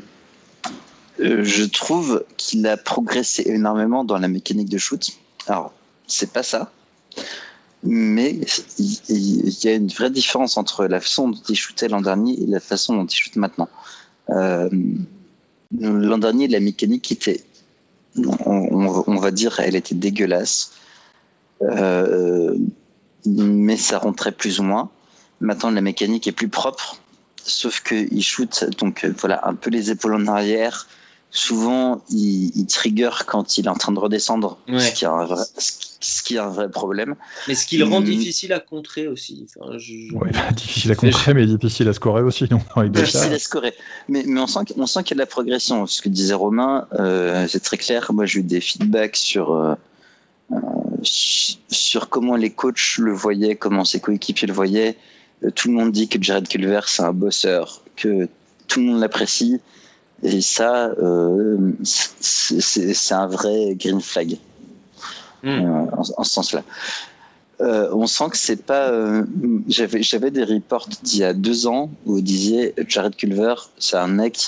[1.18, 5.10] je trouve qu'il a progressé énormément dans la mécanique de shoot.
[5.46, 5.72] Alors,
[6.06, 6.72] c'est pas ça
[7.86, 8.40] mais
[8.78, 12.46] il, y a une vraie différence entre la façon dont il shootait l'an dernier et
[12.46, 13.68] la façon dont il shoot maintenant.
[14.30, 14.68] Euh,
[15.78, 17.44] l'an dernier, la mécanique était,
[18.44, 20.72] on, va dire, elle était dégueulasse,
[21.62, 22.56] euh,
[23.26, 24.90] mais ça rentrait plus ou moins.
[25.40, 26.98] Maintenant, la mécanique est plus propre,
[27.42, 30.86] sauf qu'il shoot donc voilà un peu les épaules en arrière,
[31.36, 35.44] souvent il, trigger quand il est en train de redescendre, ce, qui est un vrai,
[35.58, 37.14] ce, qui est un vrai problème.
[37.46, 38.04] Mais ce qui le rend hum.
[38.04, 39.46] difficile à contrer aussi.
[40.56, 42.48] difficile à contrer, mais difficile à scorer aussi.
[42.50, 43.74] Non difficile à scorer.
[44.08, 45.86] Mais, mais on sent qu'il y a de la progression.
[45.86, 48.10] Ce que disait Romain, euh, c'est très clair.
[48.12, 49.52] Moi, j'ai eu des feedbacks sur.
[49.52, 49.74] Euh,
[50.52, 50.56] euh,
[51.02, 54.96] sur comment les coachs le voyaient, comment ses coéquipiers le voyaient.
[55.54, 58.28] Tout le monde dit que Jared Culver, c'est un bosseur, que
[58.68, 59.60] tout le monde l'apprécie.
[60.22, 64.38] Et ça, euh, c'est un vrai green flag
[65.42, 65.48] hmm.
[65.48, 66.62] euh, en, ce sens-là.
[67.60, 68.92] Euh, on sent que c'est pas.
[69.68, 74.38] J'avais des reports d'il y a deux ans où disait Jared Culver, c'est un mec,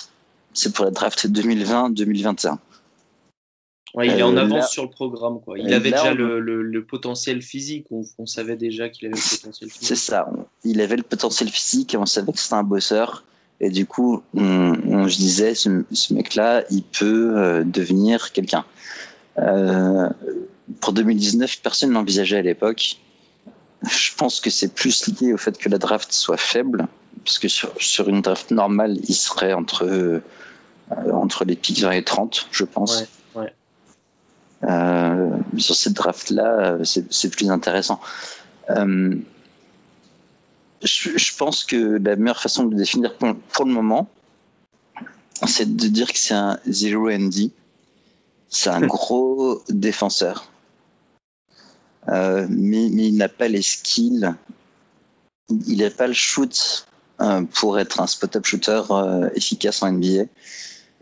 [0.52, 2.59] c'est pour la draft 2020-2021.
[3.94, 5.40] Ouais, il est en avance sur le programme.
[5.40, 5.59] Quoi.
[5.59, 7.87] Il avait déjà le, le, potentiel physique.
[7.90, 9.88] On, on savait déjà qu'il avait le potentiel physique.
[9.88, 10.28] C'est ça.
[10.64, 13.24] Il avait le potentiel physique et on savait que c'était un bosseur.
[13.60, 18.64] Et du coup, on, je disais, ce, ce mec-là, il peut euh, devenir quelqu'un.
[19.38, 20.08] Euh,
[20.80, 22.98] pour 2019, personne n'envisageait à l'époque.
[23.82, 26.86] Je pense que c'est plus lié au fait que la draft soit faible,
[27.24, 30.22] parce que sur, sur une draft normale, il serait entre, euh,
[31.12, 33.04] entre les pics 20 et 30, je pense.
[33.34, 33.52] Ouais,
[34.62, 35.58] ouais.
[35.58, 38.00] Sur cette draft-là, c'est plus intéressant.
[40.82, 44.08] Euh, je, pense que la meilleure façon de le définir pour, le moment,
[45.46, 47.50] c'est de dire que c'est un zero ND.
[48.48, 50.50] C'est un gros défenseur.
[52.08, 54.32] Euh, mais, il n'a pas les skills.
[55.66, 56.86] Il n'a pas le shoot
[57.20, 60.24] euh, pour être un spot-up shooter euh, efficace en NBA.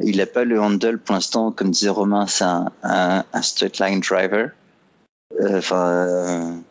[0.01, 4.01] Il n'a pas le handle pour l'instant, comme disait Romain, c'est un, un, straight line
[4.01, 4.51] driver.
[5.43, 6.63] Enfin,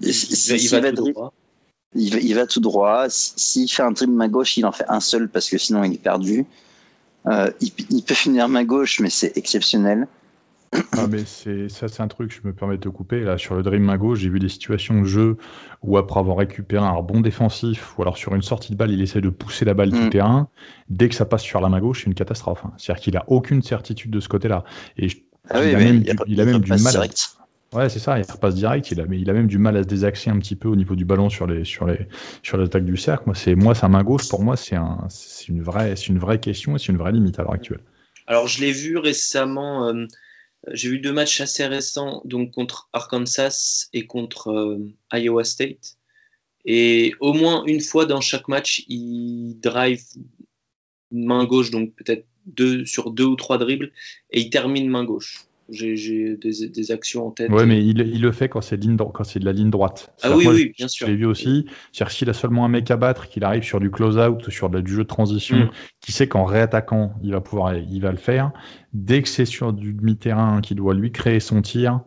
[0.00, 0.80] il, va,
[1.94, 3.06] il va, tout droit.
[3.08, 5.94] S'il fait un dribble main gauche, il en fait un seul parce que sinon il
[5.94, 6.46] est perdu.
[7.26, 10.08] Euh, il, peut finir main gauche, mais c'est exceptionnel.
[10.92, 12.32] Ah, mais c'est ça, c'est un truc.
[12.32, 14.20] Je me permets de te couper là sur le dribble main gauche.
[14.20, 15.36] J'ai vu des situations de jeu
[15.82, 19.02] où après avoir récupéré un rebond défensif ou alors sur une sortie de balle, il
[19.02, 20.10] essaie de pousser la balle du mm.
[20.10, 20.48] terrain.
[20.88, 22.62] Dès que ça passe sur la main gauche, c'est une catastrophe.
[22.64, 22.72] Hein.
[22.78, 24.64] C'est-à-dire qu'il a aucune certitude de ce côté-là.
[24.96, 25.08] Et
[25.50, 27.10] ah il, a même, il, a même, du mal.
[27.72, 29.88] Ouais, c'est ça, il repasse direct, il a, il a même du mal à se
[29.88, 32.06] désaxer un petit peu au niveau du ballon sur les, sur les,
[32.42, 33.24] sur l'attaque du cercle.
[33.26, 35.08] Moi, c'est, moi, sa main gauche, pour moi, c'est un,
[35.48, 37.80] une vraie, une vraie question et c'est une vraie limite à l'heure actuelle.
[38.26, 40.06] Alors, je l'ai vu récemment, euh,
[40.72, 44.78] j'ai vu deux matchs assez récents, donc contre Arkansas et contre euh,
[45.12, 45.96] Iowa State.
[46.66, 50.02] Et au moins une fois dans chaque match, il drive
[51.10, 53.92] main gauche, donc peut-être deux sur deux ou trois dribbles,
[54.30, 57.50] et il termine main gauche J'ai des, des, actions en tête.
[57.50, 60.12] Ouais, mais il, il le fait quand c'est de la ligne droite.
[60.22, 61.06] Ah oui, oui, bien sûr.
[61.06, 61.66] J'ai vu aussi.
[61.92, 64.68] C'est-à-dire s'il a seulement un mec à battre, qu'il arrive sur du close-out ou sur
[64.68, 65.70] du jeu de transition, mm.
[66.00, 68.52] qui sait qu'en réattaquant, il va pouvoir, il va le faire.
[68.92, 72.00] Dès que c'est sur du demi-terrain qui doit lui créer son tir,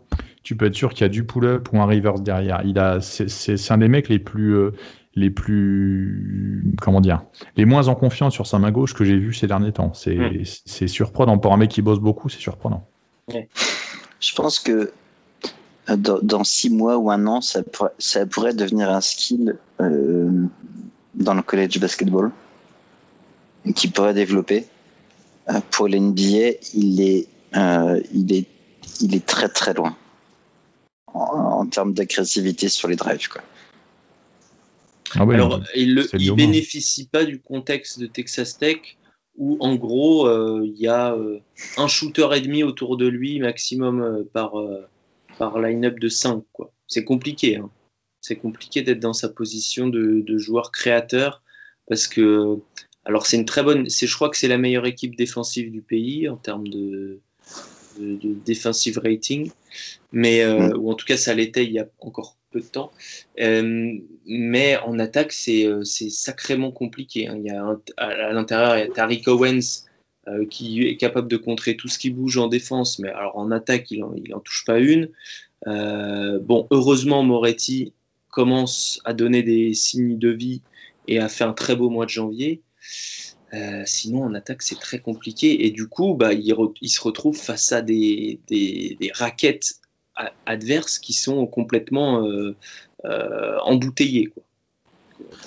[0.43, 2.61] tu peux être sûr qu'il y a du pull-up ou un reverse derrière.
[2.63, 4.71] Il a, c'est un des mecs les plus, euh,
[5.15, 7.23] les plus, comment dire,
[7.57, 9.93] les moins en confiance sur sa main gauche que j'ai vu ces derniers temps.
[9.93, 10.87] C'est mm.
[10.87, 11.39] surprenant.
[11.39, 12.87] Pour un mec qui bosse beaucoup, c'est surprenant.
[13.29, 14.91] Je pense que
[15.89, 20.45] euh, dans, six mois ou un an, ça, pourrait, ça pourrait devenir un skill euh,
[21.13, 22.31] dans le college basketball
[23.75, 24.65] qui pourrait développer.
[25.49, 27.27] Euh, pour l'NBA, il est,
[28.13, 28.47] il est,
[29.01, 29.95] il est très très loin
[31.13, 33.29] en, termes d'agressivité sur les drives.
[33.29, 33.41] Quoi.
[35.15, 38.97] Ah Alors, il ne bénéficie pas du contexte de Texas Tech
[39.37, 41.39] où en gros euh, il y a euh,
[41.77, 44.53] un shooter et demi autour de lui maximum euh, par,
[45.37, 46.43] par line-up de 5.
[46.87, 47.57] C'est compliqué.
[47.57, 47.69] Hein.
[48.21, 51.43] C'est compliqué d'être dans sa position de, de, joueur créateur
[51.87, 52.57] parce que
[53.03, 53.89] alors c'est une très bonne.
[53.89, 57.19] C'est je crois que c'est la meilleure équipe défensive du pays en termes de,
[57.99, 59.51] de, de defensive rating,
[60.11, 60.75] mais mm.
[60.77, 62.91] ou en tout cas ça l'était il y a encore de temps.
[63.39, 67.27] Euh, mais en attaque, c'est euh, sacrément compliqué.
[67.27, 67.35] Hein.
[67.37, 69.85] Il y a à, l'intérieur, il y a Tariq Owens
[70.27, 73.51] euh, qui est capable de contrer tout ce qui bouge en défense, mais alors en
[73.51, 75.09] attaque, il n'en touche pas une.
[75.65, 77.93] bon, heureusement, Moretti
[78.29, 80.61] commence à donner des signes de vie
[81.07, 82.61] et a fait un très beau mois de janvier.
[83.85, 85.65] sinon, en attaque, c'est très compliqué.
[85.65, 88.39] Et du coup, bah, il, se retrouve face à des
[89.13, 89.79] raquettes
[90.45, 92.55] adverses qui sont complètement euh,
[93.05, 94.27] euh, embouteillés.
[94.27, 94.43] Quoi.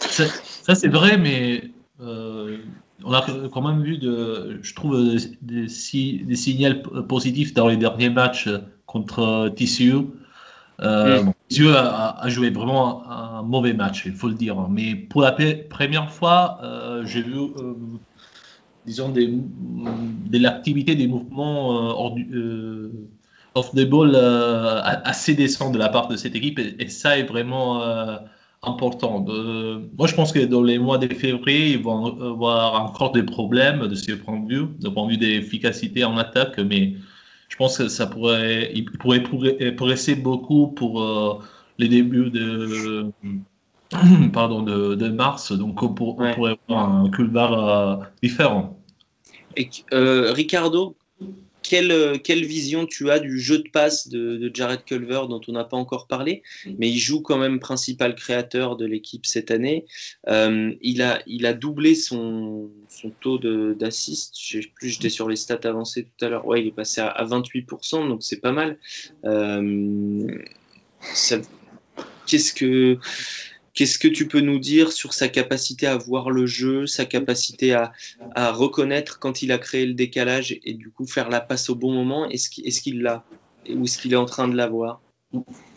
[0.00, 1.64] Ça, c'est vrai, mais
[2.00, 2.58] euh,
[3.04, 6.74] on a quand même vu, de, je trouve, des, des, signaux
[7.08, 8.48] positifs dans les derniers matchs
[8.86, 9.94] contre TCU.
[10.80, 11.32] Euh, mm.
[11.48, 14.68] TCU a, joué vraiment un, mauvais match, il faut le dire.
[14.68, 15.32] Mais pour la
[15.68, 16.60] première fois,
[17.04, 17.34] j'ai vu,
[18.86, 22.28] disons, des, de l'activité, des mouvements hors du,
[23.58, 27.24] off the ball euh, assez décent de la part de cette équipe et, ça est
[27.24, 28.16] vraiment euh,
[28.62, 29.20] important.
[29.98, 33.86] moi, je pense que dans les mois de février, ils vont avoir encore des problèmes
[33.86, 36.94] de ce point de vue, de point de vue d'efficacité en attaque, mais
[37.48, 41.38] je pense que ça pourrait, il pourrait progresser beaucoup pour euh,
[41.78, 43.06] les débuts de,
[44.32, 45.52] pardon, de, mars.
[45.52, 46.34] Donc, on, pourrait
[46.68, 48.78] avoir un culvar différent.
[49.56, 50.97] Et, Ricardo,
[51.72, 55.64] euh, quelle, vision tu as du jeu de passe de, Jared Culver dont on n'a
[55.64, 56.74] pas encore parlé, mm.
[56.78, 59.86] mais il joue quand même principal créateur de l'équipe cette année.
[60.28, 64.34] Euh, il, a, il a doublé son, son taux d'assist.
[64.40, 66.46] Je sais plus, j'étais sur les stats avancées tout à l'heure.
[66.46, 68.78] Ouais, il est passé à, 28%, donc c'est pas mal.
[69.24, 70.26] Euh,
[72.26, 72.98] qu'est-ce que
[73.78, 77.74] Qu'est-ce que tu peux nous dire sur sa capacité à voir le jeu, sa capacité
[77.74, 77.92] à,
[78.50, 81.92] reconnaître quand il a créé le décalage et, du coup faire la passe au bon
[81.92, 82.28] moment?
[82.28, 83.22] Est-ce qu'il l'a?
[83.72, 85.00] Ou est-ce qu'il est en train de l'avoir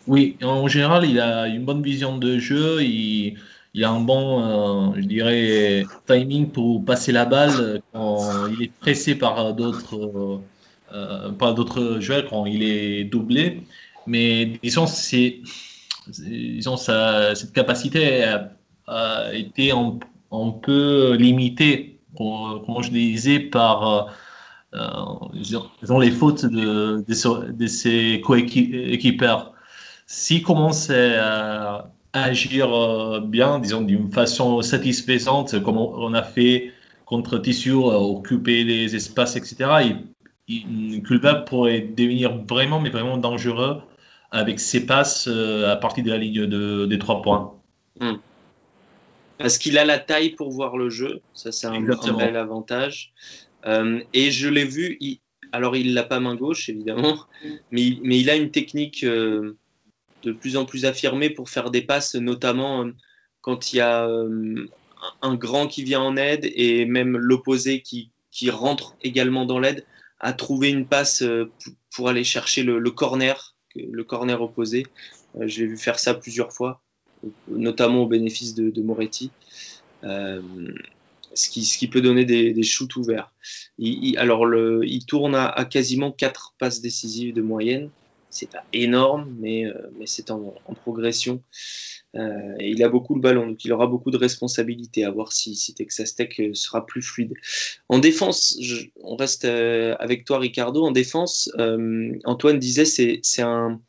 [0.08, 2.82] Oui, en général, il a une bonne vision de jeu.
[2.82, 3.36] Il,
[3.84, 9.14] a un bon, euh, je dirais, timing pour passer la balle quand il est pressé
[9.14, 10.40] par d'autres
[10.92, 13.62] euh, par d'autres joueurs, quand il est doublé.
[14.08, 15.38] Mais disons, c'est
[16.08, 18.24] disons, cette capacité
[18.86, 19.98] a, été un,
[20.62, 24.08] peu limitée, comme je disais, par
[24.74, 29.28] euh, les fautes de, ses coéquipiers.
[30.06, 36.72] S'il commence à agir euh, bien, disons d'une façon satisfaisante, comme on a fait
[37.06, 39.96] contre Tissu, occuper les espaces, etc.,
[40.48, 41.02] il,
[41.46, 43.82] pourrait devenir vraiment, mais vraiment dangereux
[44.32, 47.54] avec ses passes euh, à partir de la ligne de, des trois points.
[48.00, 48.16] Hmm.
[49.38, 53.12] Parce qu'il a la taille pour voir le jeu, ça c'est un, bel avantage.
[53.66, 54.98] Euh, et je l'ai vu,
[55.52, 57.26] alors il l'a pas main gauche évidemment,
[57.70, 59.56] mais, mais il a une technique euh,
[60.22, 62.86] de plus en plus affirmée pour faire des passes, notamment
[63.42, 64.08] quand il y a
[65.20, 69.84] un grand qui vient en aide et même l'opposé qui, qui rentre également dans l'aide,
[70.20, 71.24] à trouver une passe
[71.94, 74.86] pour aller chercher le corner le corner opposé.
[75.36, 76.80] Euh, j'ai vu faire ça plusieurs fois,
[77.48, 79.30] notamment au bénéfice de, Moretti.
[80.04, 80.40] Euh,
[81.34, 83.32] ce qui, peut donner des, shoots ouverts.
[83.78, 84.46] Il, alors,
[84.84, 87.88] il tourne à, quasiment 4 passes décisives de moyenne.
[88.32, 89.64] C'est pas énorme, mais,
[89.98, 91.42] mais c'est en, progression.
[92.14, 95.04] il a beaucoup le ballon, donc il aura beaucoup de responsabilités.
[95.04, 97.34] À voir si, si Texas Tech sera plus fluide.
[97.88, 98.58] En défense,
[99.02, 100.84] on reste avec toi, Ricardo.
[100.84, 101.50] En défense,
[102.24, 103.80] Antoine disait c'est c'est un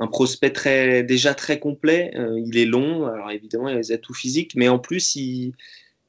[0.00, 2.12] un prospect très, déjà très complet.
[2.16, 5.54] Euh, il est long, alors évidemment, il a des atouts physiques, mais en plus, il,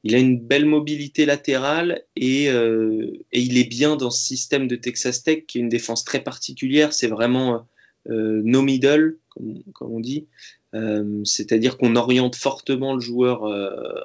[0.04, 4.68] il a une belle mobilité latérale et, euh, et, il est bien dans ce système
[4.68, 6.92] de Texas Tech qui est une défense très particulière.
[6.92, 7.66] C'est vraiment
[8.08, 10.26] euh, no middle, comme, on dit.
[10.74, 13.42] Euh, c'est-à-dire qu'on oriente fortement le joueur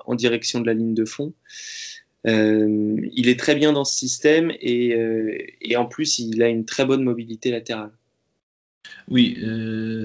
[0.06, 1.34] en direction de la ligne de fond.
[2.25, 4.95] il est très bien dans ce système et,
[5.62, 7.91] et en plus, il a une très bonne mobilité latérale.
[9.10, 9.38] Oui,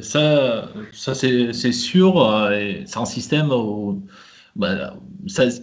[0.03, 2.51] ça, ça c'est sûr.
[2.87, 4.03] C'est un système où
[4.59, 4.95] bah,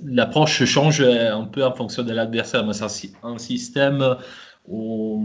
[0.05, 2.65] l'approche change un peu en fonction de l'adversaire.
[2.73, 4.15] C'est un, système
[4.67, 5.21] où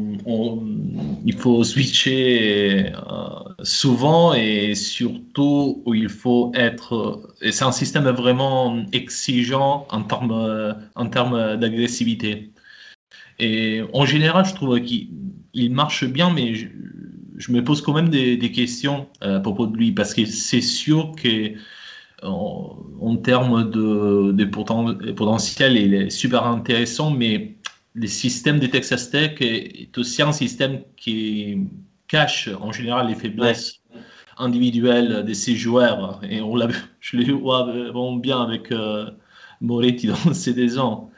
[1.24, 7.32] il faut switcher euh, souvent et surtout où il faut être.
[7.40, 12.52] C'est un système vraiment exigeant en termes en termes d'agressivité.
[13.38, 16.54] Et en général, je trouve qu'il marche bien, mais
[17.40, 20.60] je me pose quand même des, questions euh, à propos de lui parce que c'est
[20.60, 21.52] sûr que
[22.22, 27.56] en, termes de, de, potentiel, il est super intéressant, mais
[27.94, 31.58] le système de Texas Tech est aussi un système qui
[32.08, 33.80] cache en général les faiblesses
[34.38, 36.20] individuelles de ses joueurs.
[36.28, 36.56] Et on
[37.00, 39.10] je le vois vraiment bien avec euh,
[39.60, 41.10] Moretti dans ces deux ans.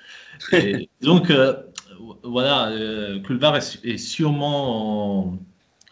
[1.00, 1.54] donc, euh,
[2.24, 3.20] voilà, euh,
[3.84, 5.38] est, sûrement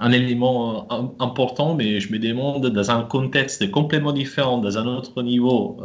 [0.01, 4.87] un élément euh, important, mais je me demande dans un contexte complètement différent, dans un
[4.87, 5.79] autre niveau,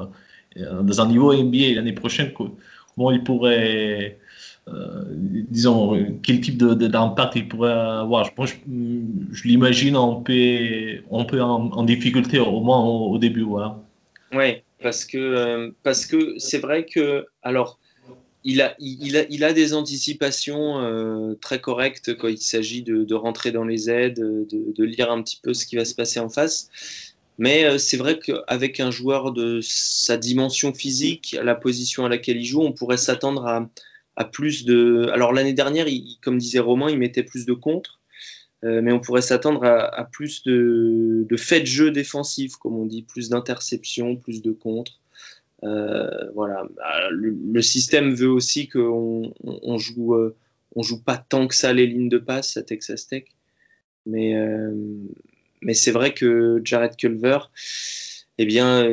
[0.58, 4.18] euh, dans un niveau NBA l'année prochaine, comment il pourrait,
[4.70, 8.24] euh, disons, quel type d'impact il pourrait avoir.
[8.26, 8.54] Je,
[9.32, 10.34] je, l'imagine un peu,
[11.12, 13.44] un peu en, difficulté, au moins au, début.
[13.44, 13.78] Voilà.
[14.34, 17.80] Oui, parce que parce que c'est vrai que alors
[18.48, 23.66] il a, il, a, des anticipations euh, très correctes quand il s'agit de, rentrer dans
[23.66, 26.70] les aides, de, lire un petit peu ce qui va se passer en face.
[27.40, 32.38] Mais euh, c'est vrai qu'avec un joueur de sa dimension physique, la position à laquelle
[32.38, 33.48] il joue, on pourrait s'attendre
[34.16, 35.10] à, plus de.
[35.12, 35.88] Alors l'année dernière,
[36.22, 38.00] comme disait Romain, il mettait plus de contre,
[38.64, 42.86] euh, mais on pourrait s'attendre à, plus de, de faits de jeu défensifs, comme on
[42.86, 45.02] dit, plus d'interceptions, plus de contre.
[45.66, 46.68] Euh, voilà.
[46.76, 50.36] Bah, le, système veut aussi qu'on on joue, euh,
[50.76, 53.24] on joue pas tant que ça les lignes de passe à Texas Tech.
[54.06, 54.72] Mais, euh,
[55.62, 57.40] mais c'est vrai que Jared Culver,
[58.38, 58.88] eh bien,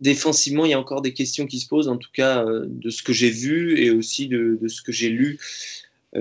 [0.00, 3.02] défensivement, il y a encore des questions qui se posent, en tout cas de ce
[3.02, 5.38] que j'ai vu et aussi de, de ce que j'ai lu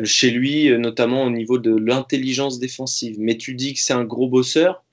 [0.04, 3.18] chez lui, notamment au niveau de l'intelligence défensive.
[3.20, 4.86] Mais tu dis que c'est un gros bosseur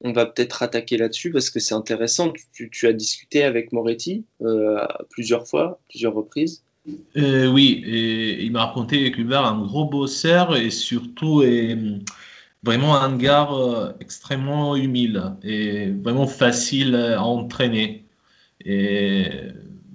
[0.00, 2.32] on va peut-être attaquer là-dessus parce que c'est intéressant.
[2.52, 4.78] Tu, as discuté avec Moretti euh,
[5.10, 6.62] plusieurs fois, plusieurs reprises.
[7.16, 11.76] Euh, oui, et il m'a raconté que a un gros bosseur et surtout est
[12.62, 18.06] vraiment un gars euh, extrêmement humile et vraiment facile à entraîner.
[18.64, 19.26] Et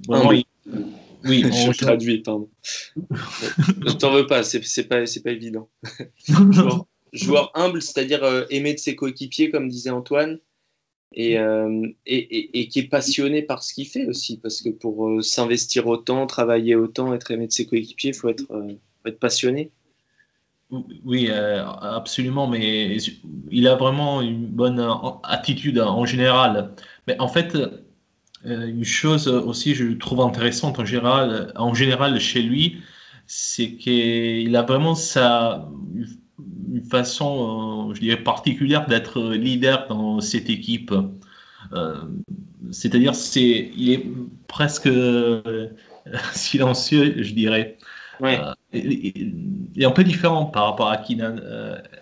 [0.08, 0.46] vraiment, oui,
[1.26, 2.50] je traduis, pardon.
[2.96, 5.70] je t'en veux pas, c'est pas, pas évident
[7.13, 10.39] joueur humble, c'est-à-dire euh, aimé de ses coéquipiers, comme disait Antoine,
[11.15, 15.08] et, euh, et, et, qui est passionné par ce qu'il fait aussi, parce que pour
[15.08, 18.47] euh, s'investir autant, travailler autant, être aimé de ses coéquipiers, il faut être,
[19.19, 19.69] passionné.
[21.06, 22.97] Oui, absolument, mais
[23.52, 24.84] il a vraiment une bonne
[25.21, 26.73] attitude en général.
[27.06, 27.56] Mais en fait,
[28.43, 32.78] une chose aussi, je trouve intéressante en général, en général chez lui,
[33.28, 35.69] c'est qu'il a vraiment sa
[36.84, 40.93] une façon, euh, je dirais, particulière d'être leader dans cette équipe.
[41.74, 41.96] Euh,
[42.72, 44.06] c'est-à-dire, c'est, il est
[44.48, 45.67] presque euh,
[46.34, 47.78] silencieux, je dirais.
[48.19, 48.39] Ouais.
[48.74, 51.38] il, est un peu différent par rapport à Keenan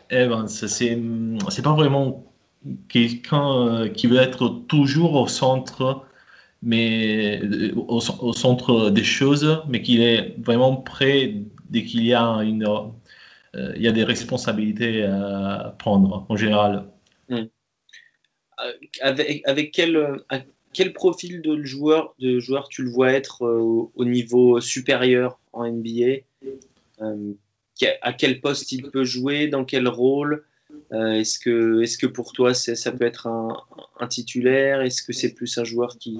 [0.10, 0.48] Evans.
[0.48, 0.68] C'est,
[1.50, 2.26] c'est pas vraiment
[2.90, 6.04] quelqu'un qui veut être toujours au centre,
[6.62, 7.42] mais
[7.76, 11.36] au, au, centre des choses, mais qu'il est vraiment prêt
[11.70, 12.68] dès qu'il y a une,
[13.54, 16.86] il y a des responsabilités à prendre en général.
[17.30, 17.48] Hmm.
[18.64, 25.40] Euh, avec, avec quel, profil de joueur, tu le vois être euh, au, niveau supérieur
[25.54, 26.24] en NBA
[28.02, 29.48] À quel poste il peut jouer?
[29.48, 30.46] Dans quel rôle?
[30.92, 34.82] Est-ce que, pour toi ça peut être un, titulaire?
[34.82, 36.20] Est-ce que c'est plus un joueur qui,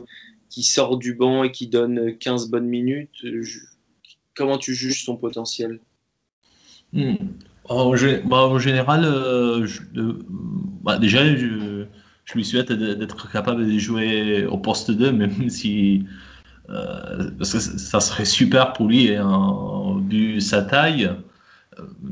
[0.50, 3.26] qui sort du banc et qui donne 15 bonnes minutes?
[4.34, 5.80] Comment tu juges son potentiel?
[6.94, 7.16] Hmm.
[7.70, 7.92] en,
[8.26, 9.04] bah, en, général,
[9.66, 9.82] je,
[10.84, 11.86] bah, déjà, je,
[12.26, 16.06] je lui souhaite d'être capable de jouer au poste 2, même si
[17.38, 21.10] parce que ça serait super pour lui, hein, vu sa taille.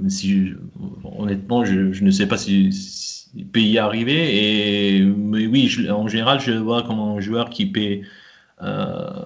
[0.07, 0.53] si,
[1.17, 2.69] honnêtement, je, je, ne sais pas si,
[3.51, 4.97] peut y arriver.
[4.97, 8.01] Et, mais oui, en général, je le vois comme un joueur qui peut,
[8.61, 9.23] euh,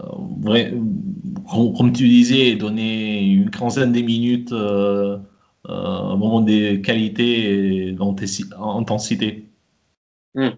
[1.77, 5.17] comme tu disais, donner une quinzaine de minutes, euh,
[5.69, 9.45] euh, un moment de qualité et d'intensité.
[10.35, 10.49] Hmm.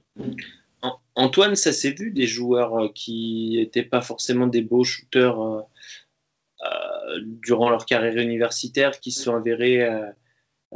[1.16, 5.66] Antoine, ça s'est vu des joueurs qui n'étaient pas forcément des beaux shooters
[7.41, 9.88] durant leur carrière universitaire, qui se sont avérés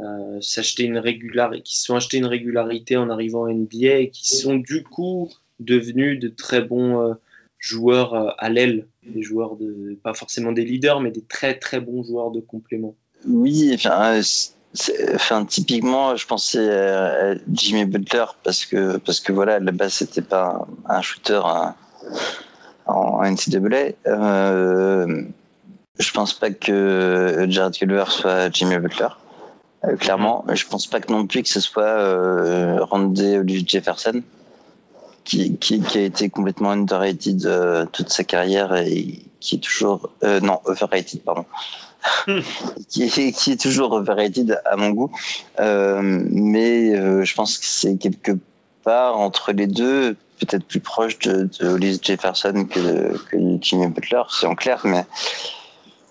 [0.02, 4.34] euh, s'acheter une régularité, qui sont achetés une régularité en arrivant à NBA et qui
[4.34, 7.14] sont du coup devenus de très bons euh,
[7.58, 9.58] joueurs euh, à l'aile, des joueurs
[10.02, 12.96] pas forcément des leaders, mais des très très bons joueurs de complément.
[13.26, 14.20] Oui, enfin,
[15.14, 20.22] enfin typiquement, je pensais à Jimmy Butler parce que parce que voilà, la base c'était
[20.22, 21.40] pas un shooter
[22.86, 23.92] en NCAA.
[24.06, 25.22] Euh,
[25.98, 29.08] je pense pas que Jared Culver soit Jimmy Butler.
[29.84, 34.22] Euh, clairement, je pense pas que non plus que ce soit euh, Randy Olivier Jefferson,
[35.24, 40.10] qui, qui, qui, a été complètement underrated euh, toute sa carrière et qui est toujours
[40.22, 41.44] euh, non overrated pardon,
[42.88, 45.12] qui, est, qui est toujours overrated à mon goût.
[45.58, 46.94] Euh, mais
[47.24, 48.32] je pense que c'est quelque
[48.82, 54.22] part entre les deux, peut-être plus proche de, de Jefferson que de, que Jimmy Butler,
[54.30, 55.04] c'est en clair, mais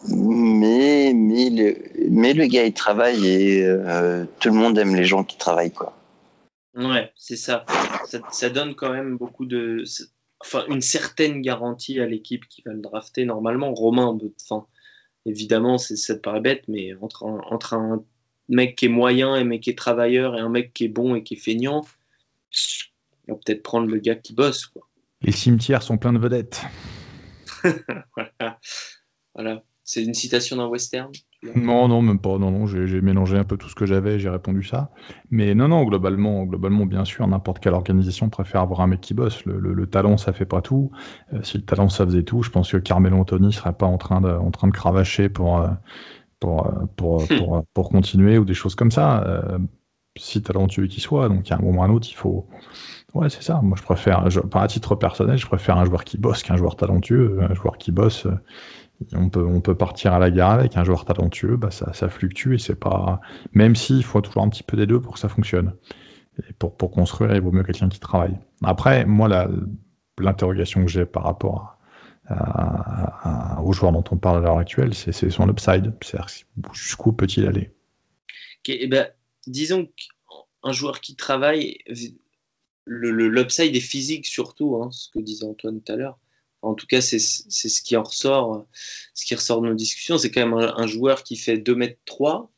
[0.08, 1.76] mais mais le,
[2.10, 5.74] mais le gars il travaille et euh, tout le monde aime les gens qui travaillent
[5.74, 5.94] quoi.
[6.76, 7.66] Ouais, c'est ça.
[8.06, 8.20] ça.
[8.32, 8.50] ça.
[8.50, 9.84] donne quand même beaucoup de
[10.40, 14.18] enfin une certaine garantie à l'équipe qui va le drafter normalement Romain
[14.50, 14.66] enfin
[15.26, 18.04] évidemment c'est ça te paraît bête mais entre un, entre un
[18.48, 20.90] mec qui est moyen et un mec qui est travailleur et un mec qui est
[20.90, 21.86] bon et qui est feignant
[23.28, 24.88] il va peut-être prendre le gars qui bosse quoi.
[25.22, 26.62] Les cimetières sont pleins de vedettes.
[28.16, 28.60] voilà.
[29.36, 29.64] voilà.
[29.92, 31.12] C'est une citation d'un western
[31.56, 32.38] Non, non, même pas.
[32.38, 34.92] Non, non, j'ai mélangé un peu tout ce que j'avais, j'ai répondu ça.
[35.32, 39.16] Mais non, non, globalement, globalement, bien sûr, n'importe quelle organisation préfère avoir un mec qui
[39.16, 39.44] bosse.
[39.46, 40.92] Le, talent, ça fait pas tout.
[41.34, 43.98] Euh, si le talent, ça faisait tout, je pense que Carmelo Anthony serait pas en
[43.98, 45.70] train de, train de cravacher pour, euh,
[46.40, 49.42] pour, euh, pour, continuer ou des choses comme ça.
[50.20, 52.48] si talentueux qu'il soit, donc à un moment ou un autre, il faut.
[53.16, 53.60] Ouais, c'est ça.
[53.64, 54.24] Moi, je préfère,
[54.54, 57.40] à titre personnel, je préfère un joueur qui bosse qu'un joueur talentueux.
[57.42, 58.28] Un joueur qui bosse,
[59.14, 62.10] on peut, on peut partir à la gare avec un joueur talentueux, bah ça, ça
[62.10, 63.22] fluctue et c'est pas.
[63.54, 65.74] Même s'il faut toujours un petit peu des deux pour que ça fonctionne.
[66.50, 68.38] Et pour, pour construire, il vaut mieux quelqu'un qui travaille.
[68.64, 69.48] Après, moi,
[70.18, 71.78] l'interrogation que j'ai par rapport
[72.28, 75.94] à, à, aux joueurs dont on parle à l'heure actuelle, c'est son upside.
[76.02, 76.28] C'est-à-dire
[76.74, 77.72] jusqu'où peut-il aller?
[78.68, 79.08] Eh ben,
[79.48, 81.80] Disons qu'un joueur qui travaille,
[82.86, 86.20] l'upside le, est physique surtout, hein, ce que disait Antoine tout à l'heure
[86.62, 88.66] en tout cas, c'est ce qui en ressort,
[89.14, 90.18] ce qui ressort de nos discussions.
[90.18, 92.52] C'est quand même un, joueur qui fait 2 mètres 3,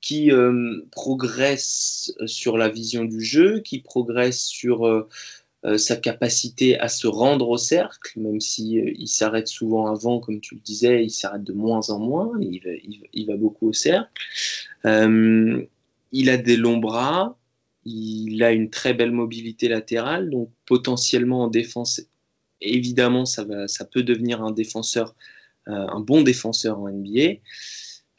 [0.00, 5.08] qui euh, progresse sur la vision du jeu, qui progresse sur euh,
[5.64, 10.54] euh, sa capacité à se rendre au cercle, même si s'arrête souvent avant, comme tu
[10.56, 14.10] le disais, il s'arrête de moins en moins, il va beaucoup au cercle.
[14.84, 17.38] il a des longs bras,
[17.84, 22.02] il a une très belle mobilité latérale, donc potentiellement en défense
[22.60, 25.14] évidemment, ça, va, ça peut devenir un défenseur,
[25.68, 27.40] euh, un bon défenseur en NBA.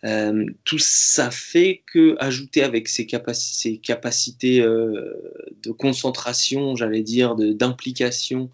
[0.03, 5.13] Euh, tout ça fait que, ajouté avec ses, capacités euh,
[5.61, 8.49] de concentration, j'allais dire, d'implication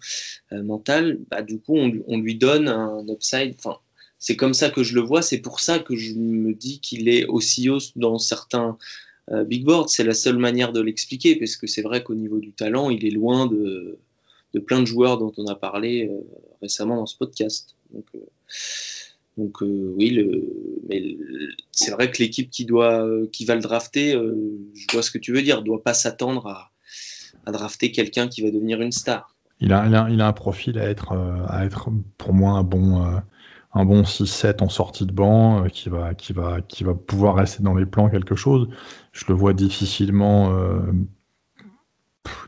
[0.52, 3.54] mentale, bah, du coup, on, on, lui donne un upside.
[3.58, 3.78] Enfin,
[4.18, 5.22] c'est comme ça que je le vois.
[5.22, 8.76] C'est pour ça que je me dis qu'il est aussi haut dans certains
[9.46, 9.88] big boards.
[9.88, 13.06] C'est la seule manière de l'expliquer, parce que c'est vrai qu'au niveau du talent, il
[13.06, 13.98] est loin de
[14.54, 16.20] de plein de joueurs dont on a parlé euh,
[16.62, 17.76] récemment dans ce podcast.
[17.92, 18.18] Donc, euh,
[19.62, 20.18] euh, oui,
[20.88, 21.16] mais
[21.70, 25.32] c'est vrai que l'équipe qui doit, qui va le drafter, je vois ce que tu
[25.32, 26.72] veux dire, doit pas s'attendre à,
[27.52, 29.36] drafter quelqu'un qui va devenir une star.
[29.60, 31.12] Il a un profil à être,
[31.48, 31.88] à être
[32.18, 33.00] pour moi un bon,
[33.72, 37.62] un bon 6-7 en sortie de banc, qui va, qui va, qui va pouvoir rester
[37.62, 38.68] dans les plans quelque chose.
[39.12, 40.52] Je le vois difficilement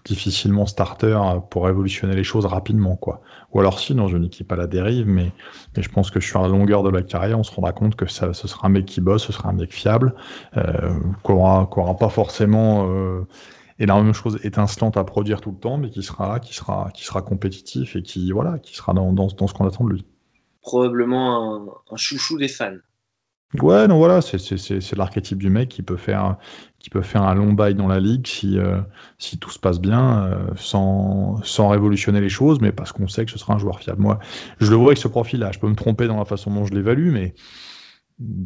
[0.05, 1.19] difficilement starter
[1.51, 3.21] pour révolutionner les choses rapidement, quoi.
[3.53, 5.33] Ou alors si, dans une équipe à la dérive, mais,
[5.77, 8.33] je pense que sur la longueur de la carrière, on se rendra compte que ce
[8.33, 10.15] sera un mec qui bosse, ce sera un mec fiable,
[10.57, 13.27] euh, qu'on aura, pas forcément euh,
[13.79, 17.05] énormément de choses étincelantes à produire tout le temps, mais qui sera, qui sera, qui
[17.05, 20.07] sera compétitif et qui, voilà, qui sera dans, dans, ce qu'on attend de lui.
[20.63, 22.77] Probablement un, chouchou des fans.
[23.55, 26.37] Ouais, non, voilà, c'est l'archétype du mec qui peut faire
[26.81, 28.81] qui peut faire un long bail dans la ligue si, euh,
[29.19, 33.27] si tout se passe bien, euh, sans, sans révolutionner les choses, mais parce qu'on sait
[33.27, 34.01] que ce sera un joueur fiable.
[34.01, 34.19] Moi,
[34.61, 35.53] je le vois avec ce profil-là.
[35.53, 37.35] Je peux me tromper dans la façon dont je l'évalue, mais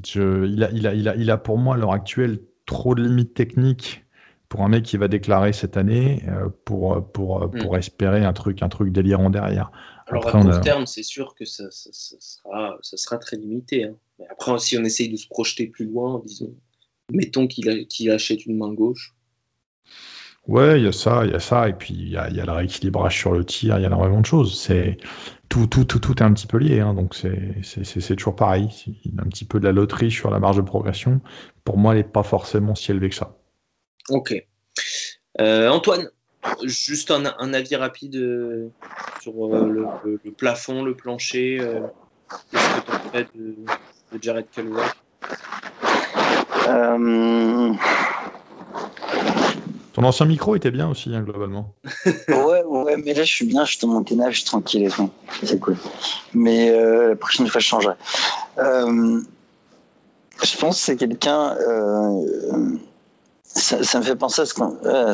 [0.05, 2.97] je, il, a, il, a, il, a, il a pour moi à l'heure actuelle trop
[2.97, 4.05] de limites techniques
[4.49, 7.79] pour un mec qui va déclarer cette année euh, pour, pour, pour hmm.
[7.79, 9.71] espérer un truc, un truc délirant derrière.
[10.09, 13.85] Alors à court terme, c'est sûr que ça, ça, ça, sera, ça sera très limité.
[13.85, 13.95] Hein.
[14.19, 16.55] Mais après, si on essaye de se projeter plus loin, disons,
[17.13, 19.15] mettons qu'il achète une main gauche.
[20.47, 22.39] Ouais, il y a ça, il y a ça, et puis il y a, y
[22.39, 24.61] a, le rééquilibrage sur le tir, il y a énormément de choses.
[24.61, 24.99] C'est
[25.49, 28.69] tout, tout, tout, tout est un petit peu lié, hein, donc c'est toujours pareil.
[28.87, 31.23] Il y a un petit peu de la loterie sur la marge de progression.
[31.65, 33.39] Pour moi, elle n'est pas forcément si élevée que ça.
[34.11, 34.35] Ok.
[35.41, 36.11] Euh, Antoine,
[36.65, 38.69] juste un, un, avis rapide euh,
[39.23, 41.59] sur euh, le, le, plafond, le plancher.
[42.51, 43.57] Qu'est-ce que tu en fais de,
[44.15, 44.83] de Jared Culver
[46.69, 47.73] euh...
[49.93, 51.73] Ton ancien micro était bien aussi, hein, globalement.
[52.29, 54.91] ouais, ouais, mais là je suis bien, je suis dans mon canapé, je suis tranquille
[55.45, 55.77] C'est cool.
[56.33, 57.95] Mais euh, la prochaine fois, je changerai.
[58.59, 59.21] Euh,
[60.43, 61.57] je pense que c'est quelqu'un.
[61.61, 62.77] Euh,
[63.45, 64.47] ça, ça, me fait penser à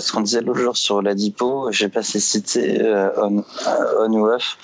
[0.00, 1.70] ce qu'on disait l'autre jour sur la Dipo.
[1.72, 2.80] J'ai passé cité
[3.18, 3.44] on,
[3.98, 4.56] on ou off.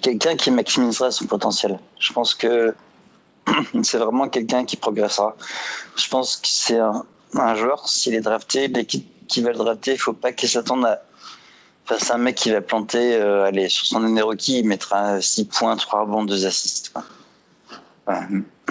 [0.00, 1.78] Quelqu'un qui maximisera son potentiel.
[1.98, 2.74] Je pense que
[3.82, 5.36] c'est vraiment quelqu'un qui progressera.
[5.96, 9.98] Je pense que c'est un, joueur, s'il est drafté, l'équipe qui va le drafter, il
[9.98, 11.02] faut pas qu'il s'attende à.
[11.84, 15.20] Enfin, c'est un mec qui va planter, euh, allez, sur son année rookie, il mettra
[15.20, 16.92] 6 points, 3 rebonds, 2 assists.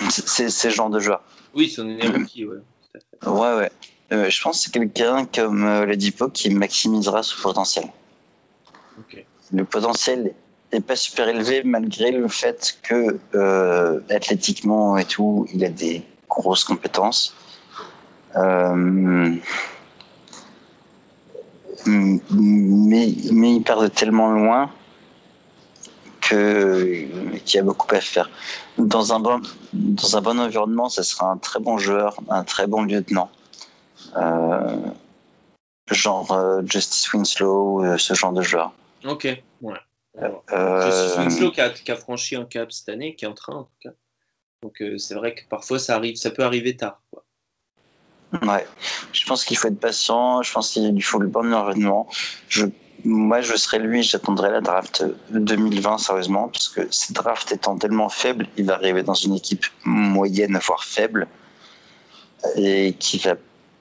[0.09, 1.21] C'est ce genre de joueur.
[1.53, 2.57] Oui, son année rookie, ouais.
[3.25, 3.71] Ouais, ouais.
[4.11, 7.85] Euh, je pense que c'est quelqu'un comme euh, le Dipo qui maximisera son potentiel.
[9.51, 10.33] Le potentiel
[10.73, 16.03] n'est pas super élevé malgré le fait que euh, athlétiquement et tout, il a des
[16.29, 17.35] grosses compétences.
[18.35, 19.35] Euh,
[21.85, 24.71] mais, mais il part de tellement loin
[26.21, 27.05] que
[27.45, 28.29] qu'il y a beaucoup à faire.
[28.77, 29.41] Dans un bon
[29.73, 33.29] dans un bon environnement, ça sera un très bon joueur, un très bon lieutenant.
[34.17, 34.77] Euh,
[35.91, 36.35] genre
[36.65, 38.73] Justice Winslow, ce genre de joueur.
[39.05, 39.27] Ok,
[39.61, 39.77] ouais.
[40.21, 41.17] Euh...
[41.17, 43.63] Winslow qui a, qui a, franchi un cap cette année, qui est en train en
[43.63, 43.91] tout cas.
[44.63, 47.01] Donc euh, c'est vrai que parfois ça arrive, ça peut arriver tard.
[47.11, 47.25] Quoi.
[48.41, 48.65] Ouais,
[49.13, 50.41] je pense qu'il faut être patient.
[50.41, 52.07] Je pense qu'il faut le bon environnement.
[52.49, 52.65] Je,
[53.03, 58.09] moi, je serais lui, j'attendrai la draft 2020 sérieusement, parce que cette draft étant tellement
[58.09, 61.27] faible, il va arriver dans une équipe moyenne voire faible
[62.55, 63.35] et qui va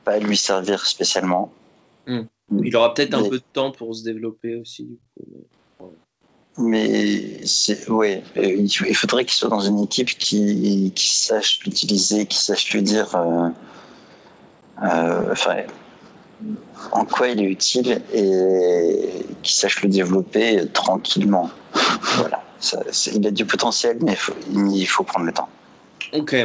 [0.04, 1.52] pas lui servir spécialement.
[2.06, 2.24] Hmm.
[2.62, 4.84] Il aura peut-être un peu de temps pour se développer aussi.
[4.84, 5.46] Du coup.
[6.56, 12.26] Mais c'est, ouais, euh, il faudrait qu'il soit dans une équipe qui, qui sache l'utiliser,
[12.26, 13.48] qui sache lui dire, euh,
[14.84, 15.64] euh, enfin,
[16.92, 19.08] en quoi il est utile et
[19.42, 21.50] qui sache le développer tranquillement.
[22.16, 22.80] Voilà, ça,
[23.12, 25.48] il a du potentiel, mais faut, il faut prendre le temps.
[26.12, 26.36] Ok.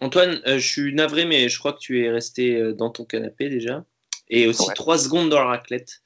[0.00, 3.84] Antoine, je suis navré, mais je crois que tu es resté dans ton canapé déjà.
[4.28, 6.00] Et aussi trois secondes dans la raclette.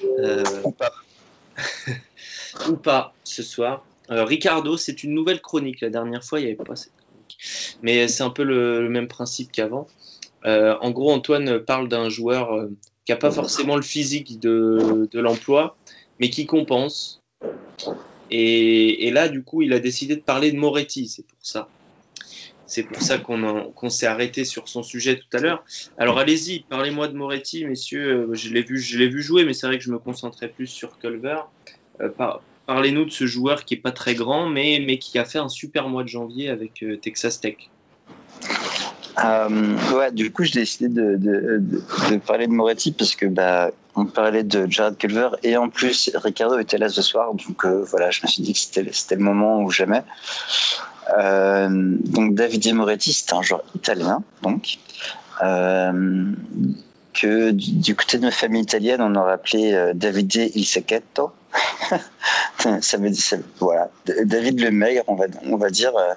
[2.68, 3.84] Ou pas ce soir.
[4.10, 5.80] Euh, Ricardo, c'est une nouvelle chronique.
[5.80, 7.38] La dernière fois, il n'y avait pas cette chronique.
[7.82, 9.86] Mais c'est un peu le, même principe qu'avant.
[10.44, 12.68] Euh, en gros, Antoine parle d'un joueur euh,
[13.04, 15.76] qui n'a pas forcément le physique de, l'emploi,
[16.20, 17.22] mais qui compense.
[18.30, 21.68] Et, et, là, du coup, il a décidé de parler de Moretti, c'est pour ça.
[22.66, 25.64] C'est pour ça qu'on s'est arrêté sur son sujet tout à l'heure.
[25.98, 28.30] Alors allez-y, parlez-moi de Moretti, messieurs.
[28.32, 30.98] Je l'ai vu, je vu jouer, mais c'est vrai que je me concentrais plus sur
[30.98, 31.40] Culver.
[32.00, 32.08] Euh,
[32.66, 35.48] parlez-nous de ce joueur qui est pas très grand, mais, mais qui a fait un
[35.48, 37.56] super mois de janvier avec euh, Texas Tech.
[39.24, 44.42] Euh, ouais, du coup, j'ai décidé de, parler de Moretti parce que bah, on parlait
[44.42, 48.26] de Jared Culver et en plus Ricardo était là ce soir, donc voilà, je me
[48.26, 50.02] suis dit que c'était le moment ou jamais.
[51.16, 54.78] donc Davide Moretti, c'est un joueur italien, donc
[57.12, 60.66] que du, côté de ma famille italienne, on aurait appelé Davide Il.
[64.24, 66.14] David le Maigre, on va, on dire, euh,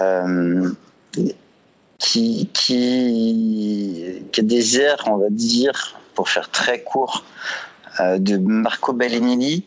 [0.00, 0.70] euh,
[1.98, 7.24] qui, qui, qui a des airs, on va dire, pour faire très court,
[8.00, 9.64] euh, de Marco Bellinelli,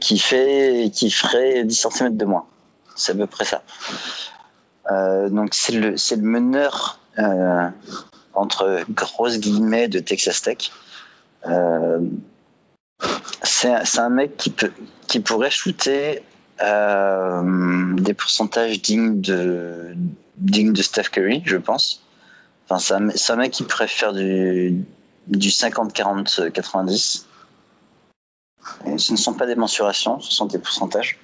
[0.00, 2.46] qui, fait, qui ferait 10 cm de moins.
[2.96, 3.62] C'est à peu près ça.
[5.28, 6.98] donc c'est le, meneur
[8.34, 10.70] entre grosses guillemets de Texas Tech.
[13.42, 14.72] C'est un mec qui, peut,
[15.08, 16.22] qui pourrait shooter
[16.60, 19.94] euh, des pourcentages dignes de,
[20.36, 22.02] dignes Steph Curry, je pense.
[22.68, 24.84] Enfin, c'est un, mec qui préfère du,
[25.26, 27.24] du 50-40-90.
[28.96, 31.18] Ce ne sont pas des mensurations, ce sont des pourcentages.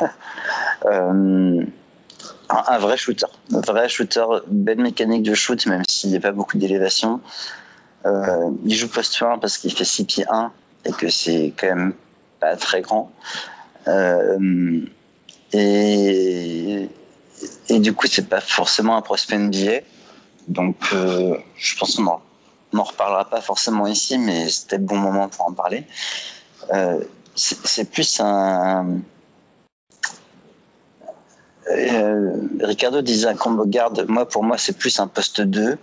[0.86, 1.64] euh,
[2.48, 3.26] un, vrai shooter.
[3.52, 7.20] Un vrai shooter, belle mécanique de shoot, même s'il n'y a pas beaucoup d'élévation.
[8.06, 10.52] Euh, il joue post 1 parce qu'il fait 6 pieds 1
[10.84, 11.94] et que c'est quand même
[12.40, 13.10] pas très grand.
[13.88, 14.80] Euh,
[15.52, 16.88] et,
[17.68, 19.80] et du coup, c'est pas forcément un prospect NBA.
[20.48, 22.20] Donc, euh, je pense qu'on
[22.72, 25.84] n'en reparlera pas forcément ici, mais c'était le bon moment pour en parler.
[27.34, 29.00] C'est plus un.
[32.60, 34.06] Ricardo disait un combo garde.
[34.08, 35.76] Moi, pour moi, c'est plus un poste 2.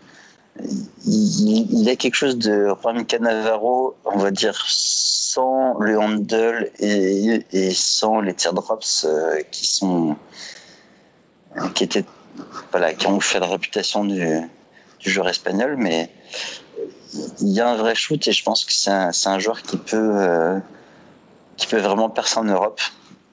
[1.05, 7.43] Il, y a quelque chose de Juan Canavaro, on va dire, sans le handle et,
[7.51, 9.07] et sans les teardrops
[9.51, 10.15] qui sont.
[11.73, 12.05] qui étaient
[12.71, 14.25] voilà, qui ont fait la réputation du,
[14.99, 16.09] du joueur espagnol, mais
[17.41, 19.77] il y a un vrai shoot et je pense que c'est un, un, joueur qui
[19.77, 20.59] peut, euh,
[21.57, 22.81] qui peut vraiment percer en Europe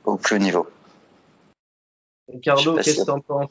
[0.04, 0.68] au plus haut niveau.
[2.30, 3.50] Ricardo, qu'est-ce que tu en penses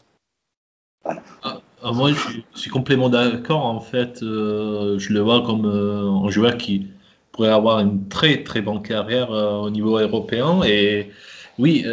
[1.05, 3.65] ah, ah, Moi, je suis, complètement d'accord.
[3.65, 6.87] En fait, euh, je le vois comme euh, un joueur qui
[7.31, 10.61] pourrait avoir une très très bonne carrière au niveau européen.
[10.63, 11.11] Et
[11.57, 11.85] oui,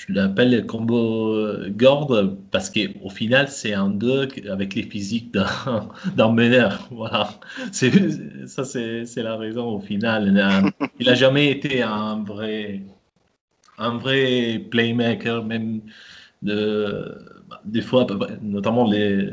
[0.00, 2.10] je l'appelle combo euh, Gord
[2.50, 6.88] parce qu'au final, c'est un 2 avec les physiques d'un meneur.
[6.90, 7.28] Voilà.
[7.72, 10.72] Ça, c'est la raison au final.
[10.98, 12.82] Il n'a jamais été un vrai,
[13.78, 15.82] un vrai playmaker, même
[16.42, 17.18] de,
[17.64, 18.06] des fois,
[18.42, 19.30] notamment les,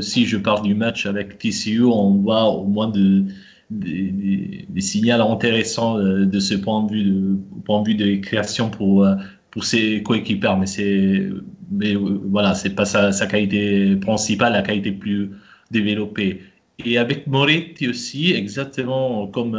[0.00, 3.24] si je parle du match avec TCU, on voit au moins de,
[3.70, 8.70] des, signaux intéressants euh, de, ce point de vue de, point de vue de création
[8.70, 9.14] pour euh,
[9.50, 11.28] pour ses coéquipiers, mais c'est
[11.70, 15.30] mais euh, voilà, c'est pas sa, sa, qualité principale, la qualité plus
[15.70, 16.42] développée.
[16.84, 19.54] Et avec Moretti aussi, exactement comme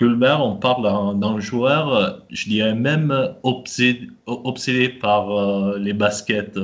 [0.00, 6.58] euh, Culbert, on parle d'un joueur, je dirais même obsédé, obsédé par euh, les baskets,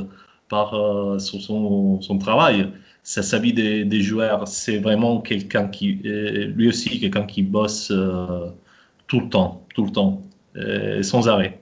[0.49, 0.71] par
[1.21, 2.73] son, son, travail.
[3.03, 4.49] Ça s'habille des, des, joueurs.
[4.49, 7.93] C'est vraiment quelqu'un qui, lui aussi, quelqu'un qui bosse
[9.07, 10.23] tout le temps, tout le temps,
[11.03, 11.61] sans arrêt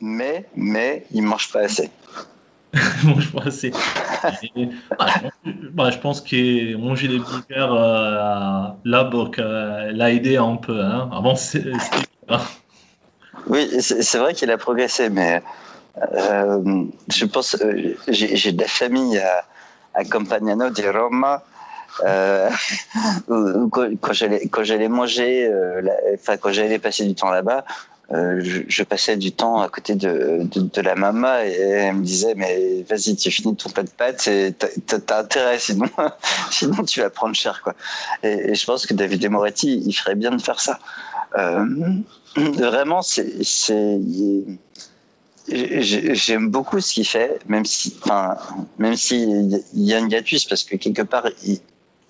[0.00, 1.90] mais, mais il ne mange pas assez.
[3.02, 3.70] il mange pas assez.
[4.98, 5.06] bah,
[5.90, 10.80] je pense que manger des burgers euh, là, euh, l'a aidé un peu.
[10.80, 11.08] Hein.
[11.12, 11.64] Avant, c'est.
[13.46, 15.42] Oui, c'est vrai qu'il a progressé, mais
[16.14, 17.56] euh, je pense.
[17.60, 19.44] Euh, J'ai de la famille à,
[19.94, 21.42] à Campagnano di Roma.
[22.04, 22.48] Euh,
[24.00, 25.50] quand j'allais manger,
[26.14, 27.64] enfin quand j'allais passer du temps là-bas,
[28.10, 32.34] euh, je, passais du temps à côté de, de, la maman et elle me disait
[32.34, 35.90] mais vas-y tu finis ton plat de pâtes et t'as intérêt sinon
[36.50, 37.74] sinon tu vas prendre cher quoi.
[38.22, 40.78] Et, je pense que David Moretti il ferait bien de faire ça.
[41.36, 41.66] Euh,
[42.34, 43.30] vraiment c'est
[45.46, 48.38] j'aime beaucoup ce qu'il fait même si enfin
[48.78, 49.22] même si
[49.74, 51.28] il y a une hiatus parce que quelque part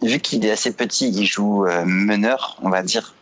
[0.02, 3.14] vu qu'il est assez petit il joue euh, meneur on va dire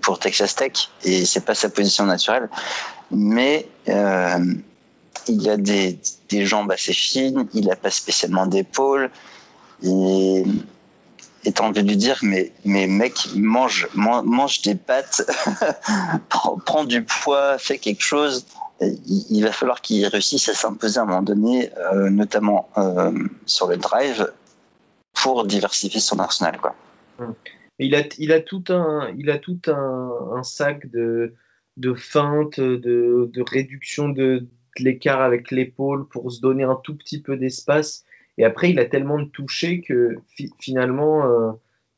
[0.00, 0.72] pour Texas Tech
[1.04, 2.48] et c'est pas sa position naturelle.
[3.10, 4.54] Mais euh,
[5.28, 5.98] il a des,
[6.30, 9.10] jambes assez fines, il a pas spécialement d'épaules.
[9.82, 10.44] Et
[11.46, 15.30] et envie de lui dire mais mais mec mange mange, des pâtes
[16.30, 18.46] prends, du poids fais quelque chose
[18.80, 22.70] il, va falloir qu'il réussisse à s'imposer à un moment donné notamment
[23.44, 24.32] sur le drive
[25.12, 26.74] pour diversifier son arsenal quoi
[27.18, 27.34] hum
[27.78, 31.34] il a, il a tout un, il a tout un, sac de,
[31.76, 34.46] de feintes, de, de réduction de,
[34.78, 38.04] l'écart avec l'épaule pour se donner un tout petit peu d'espace.
[38.38, 40.16] Et après, il a tellement de toucher que
[40.58, 41.52] finalement, euh,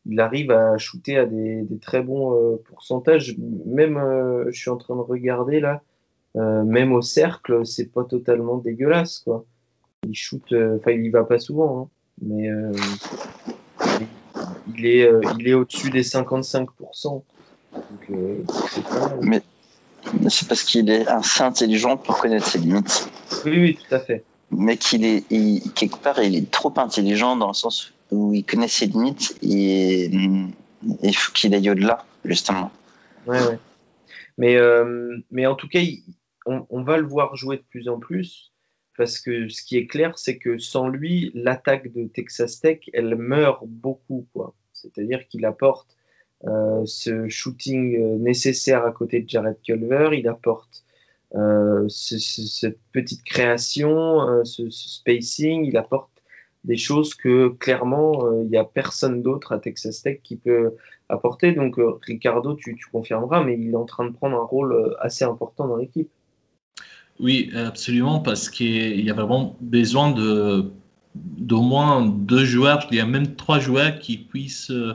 [0.05, 3.37] il arrive à shooter à des, des très bons euh, pourcentages.
[3.66, 5.83] Même, euh, je suis en train de regarder là,
[6.35, 9.20] même au cercle, c'est pas totalement dégueulasse.
[9.20, 9.47] Quoi.
[10.07, 11.89] Il shoot, enfin, il y va pas souvent, hein,
[12.20, 12.51] mais
[14.75, 17.23] il est, euh, il est au-dessus des 55%.
[18.11, 18.43] Euh,
[19.23, 19.43] Mais
[20.29, 23.09] c'est parce qu'il est assez intelligent pour connaître ses limites.
[23.45, 24.25] Oui, oui, tout à fait.
[24.51, 25.25] Mais qu'il est,
[25.75, 30.11] quelque part, il est trop intelligent dans le sens où il connaît ses limites et
[31.03, 32.71] il faut qu'il aille au-delà, justement.
[33.27, 33.59] Ouais, ouais.
[34.39, 35.81] Mais, euh, mais en tout cas,
[36.45, 38.53] on, on, va le voir jouer de plus en plus
[38.97, 43.14] parce que ce qui est clair, c'est que sans lui, l'attaque de Texas Tech, elle
[43.16, 44.26] meurt beaucoup.
[44.32, 44.55] quoi.
[44.72, 45.97] C'est-à-dire qu'il apporte
[46.84, 50.84] ce shooting nécessaire à côté de Jared Culver, il apporte
[51.88, 56.11] cette petite création, ce, spacing, il apporte
[56.64, 60.74] des choses que clairement il n'y a personne d'autre à Texas Tech qui peut
[61.09, 61.53] apporter.
[61.53, 65.66] Donc Ricardo, tu, confirmeras, mais il est en train de prendre un rôle assez important
[65.66, 66.11] dans l'équipe.
[67.19, 70.71] Oui, absolument, parce qu'il y a vraiment besoin de
[71.14, 74.93] d'au moins deux joueurs, je dirais même trois joueurs qui puissent, euh,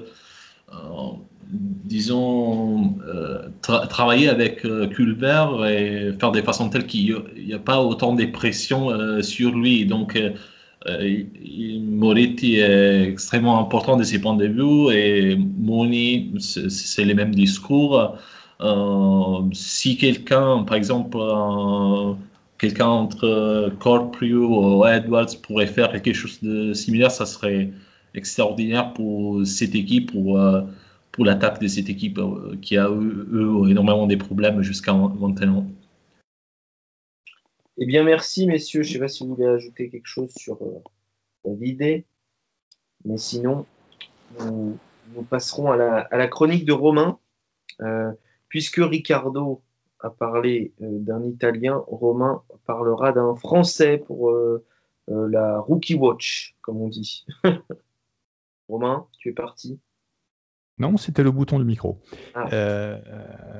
[1.50, 3.50] disons, euh,
[3.90, 7.16] travailler avec euh, Culver et faire des façons telles qu'il
[7.46, 9.86] n'y a, pas autant de pression sur lui.
[9.86, 10.20] Donc,
[10.86, 18.18] Moretti est extrêmement important de ses points de vue et Mooney, c'est les mêmes discours.
[19.54, 21.18] Si quelqu'un, par exemple,
[22.62, 27.72] quelqu'un entre euh, Corprew ou Edwards pourrait faire quelque chose de similaire, ça serait
[28.14, 30.62] extraordinaire pour cette équipe, pour, euh,
[31.12, 35.66] pour l'attaque de cette équipe euh, qui a eu, énormément des problèmes jusqu'à maintenant.
[37.80, 38.84] Eh bien, merci, messieurs.
[38.84, 40.60] Je ne sais pas si vous voulez ajouter quelque chose sur
[41.46, 42.06] l'idée,
[43.06, 43.66] mais sinon,
[44.40, 44.78] nous,
[45.32, 45.78] passerons à
[46.12, 47.18] la, chronique de Romain,
[48.52, 49.64] puisque Ricardo
[50.02, 54.66] a parlé euh, d'un Italien, Romain parlera d'un Français pour euh,
[55.10, 57.26] euh, la Rookie Watch, comme on dit.
[58.68, 59.80] Romain, tu es parti?
[60.80, 62.02] Non, c'était le bouton du micro.
[62.36, 62.98] Ah.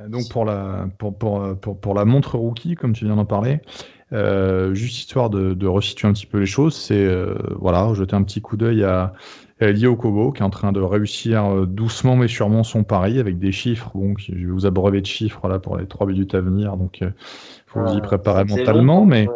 [0.10, 3.60] donc pour la, pour, pour, pour, la montre rookie, comme tu viens d'en parler,
[4.74, 7.08] juste histoire de, de, resituer un petit peu les choses, c'est
[7.52, 9.14] voilà, jeter un petit coup d'œil à
[9.62, 13.52] Elio Kobo qui est en train de réussir doucement mais sûrement son pari avec des
[13.52, 13.92] chiffres.
[13.94, 16.78] Bon, je vais vous abreuver de chiffres là pour les trois minutes à venir.
[16.78, 17.04] Donc,
[17.72, 19.28] faut vous y ah, préparer mentalement, mais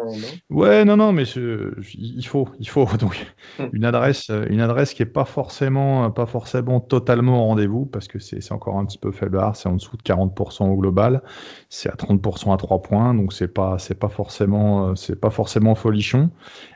[0.50, 3.70] ouais, non, non, mais il faut, il faut donc hum.
[3.72, 8.08] une adresse, euh, une adresse qui est pas forcément, pas forcément totalement au rendez-vous parce
[8.08, 11.22] que c'est encore un petit peu faible, c'est en dessous de 40% au global,
[11.70, 15.30] c'est à 30% à 3 points, donc c'est pas, c'est pas forcément, euh, c'est pas
[15.30, 16.30] forcément folichon,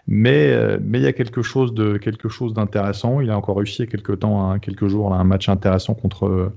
[0.06, 3.20] mais euh, mais il y a quelque chose de quelque chose d'intéressant.
[3.20, 5.48] Il a encore réussi il y a quelques temps, hein, quelques jours, là, un match
[5.48, 6.52] intéressant contre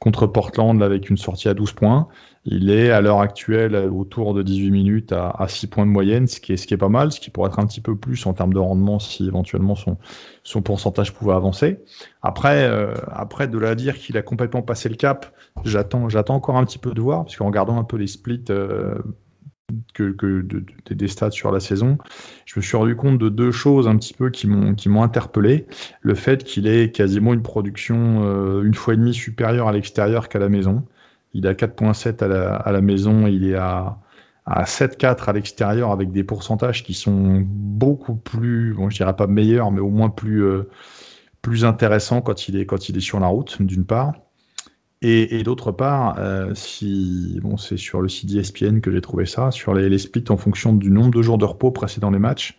[0.00, 2.08] contre Portland avec une sortie à 12 points.
[2.46, 6.40] Il est à l'heure actuelle autour de 18 minutes à, 6 points de moyenne, ce
[6.40, 8.58] qui, est, pas mal, ce qui pourrait être un petit peu plus en termes de
[8.58, 11.78] rendement si éventuellement son, pourcentage pouvait avancer.
[12.22, 12.94] Après, euh,
[13.46, 15.34] de la dire qu'il a complètement passé le cap,
[15.64, 18.44] j'attends, j'attends encore un petit peu de voir, parce qu'en regardant un peu les splits
[18.50, 18.94] euh,
[20.90, 21.96] des stats sur la saison,
[22.44, 25.66] je me suis rendu compte de deux choses un petit peu qui m'ont, qui interpellé.
[26.02, 30.28] Le fait qu'il ait quasiment une production euh, une fois et demie supérieure à l'extérieur
[30.28, 30.84] qu'à la maison.
[31.34, 33.98] Il a 4.7 à la, à la maison, il est à,
[34.46, 39.26] à 7.4 à l'extérieur avec des pourcentages qui sont beaucoup plus, bon, je dirais pas
[39.26, 40.68] meilleurs, mais au moins plus, euh,
[41.42, 44.14] plus intéressants quand il est, quand il est sur la route, d'une part.
[45.06, 49.50] Et, d'autre part, euh, si, bon, c'est sur le site ESPN que j'ai trouvé ça,
[49.50, 52.56] sur les, les, splits en fonction du nombre de jours de repos précédant les matchs,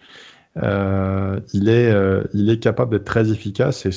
[0.62, 1.92] euh, il, est,
[2.36, 3.90] il est capable d'être très efficace et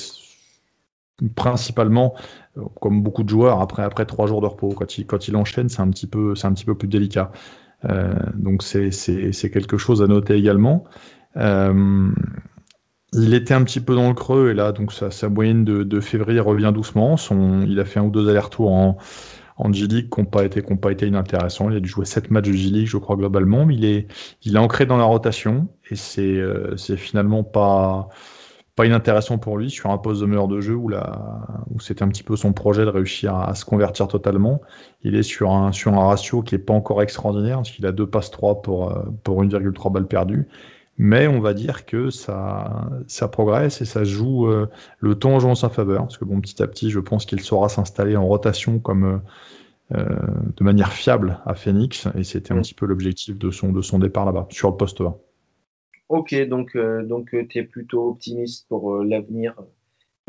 [1.35, 2.15] principalement,
[2.81, 4.71] comme beaucoup de joueurs, après, après trois jours de repos.
[4.71, 7.31] Quand il, quand enchaîne, c'est un, petit peu, un petit peu plus délicat.
[7.85, 10.85] Euh, donc c'est quelque chose à noter également.
[11.37, 12.11] Euh,
[13.13, 15.83] il était un petit peu dans le creux et là, donc sa, sa moyenne de,
[15.83, 17.17] de, février revient doucement.
[17.67, 18.99] Il a fait un ou deux allers-retours en,
[19.57, 21.71] en G-League qui n'ont pas, été, pas été inintéressants.
[21.71, 24.09] Il a dû jouer sept matchs de G-League, je crois, globalement, mais il est,
[24.43, 26.39] il est ancré dans la rotation et c'est
[26.77, 28.09] c'est finalement pas
[28.79, 31.41] pas inintéressant pour lui sur un poste de meilleur de jeu où, la,
[31.75, 34.61] où c'était un petit peu son projet de réussir à, se convertir totalement.
[35.03, 37.93] Il est sur un, sur un ratio qui est pas encore extraordinaire, parce qu'il a
[37.93, 40.47] deux passes 3 pour, euh, pour 1,3 balles perdues.
[40.97, 44.69] Mais on va dire que ça, ça progresse et ça joue euh,
[45.01, 46.03] le temps en jouant en sa faveur.
[46.03, 49.23] Parce que bon, petit à petit, je pense qu'il saura s'installer en rotation comme
[49.93, 50.05] euh,
[50.57, 52.07] de manière fiable à Phoenix.
[52.17, 55.01] Et c'était un petit peu l'objectif de son, de son départ là-bas, sur le poste
[55.01, 55.17] 1.
[56.09, 59.55] Ok, donc, euh, donc euh, tu plutôt optimiste pour euh, l'avenir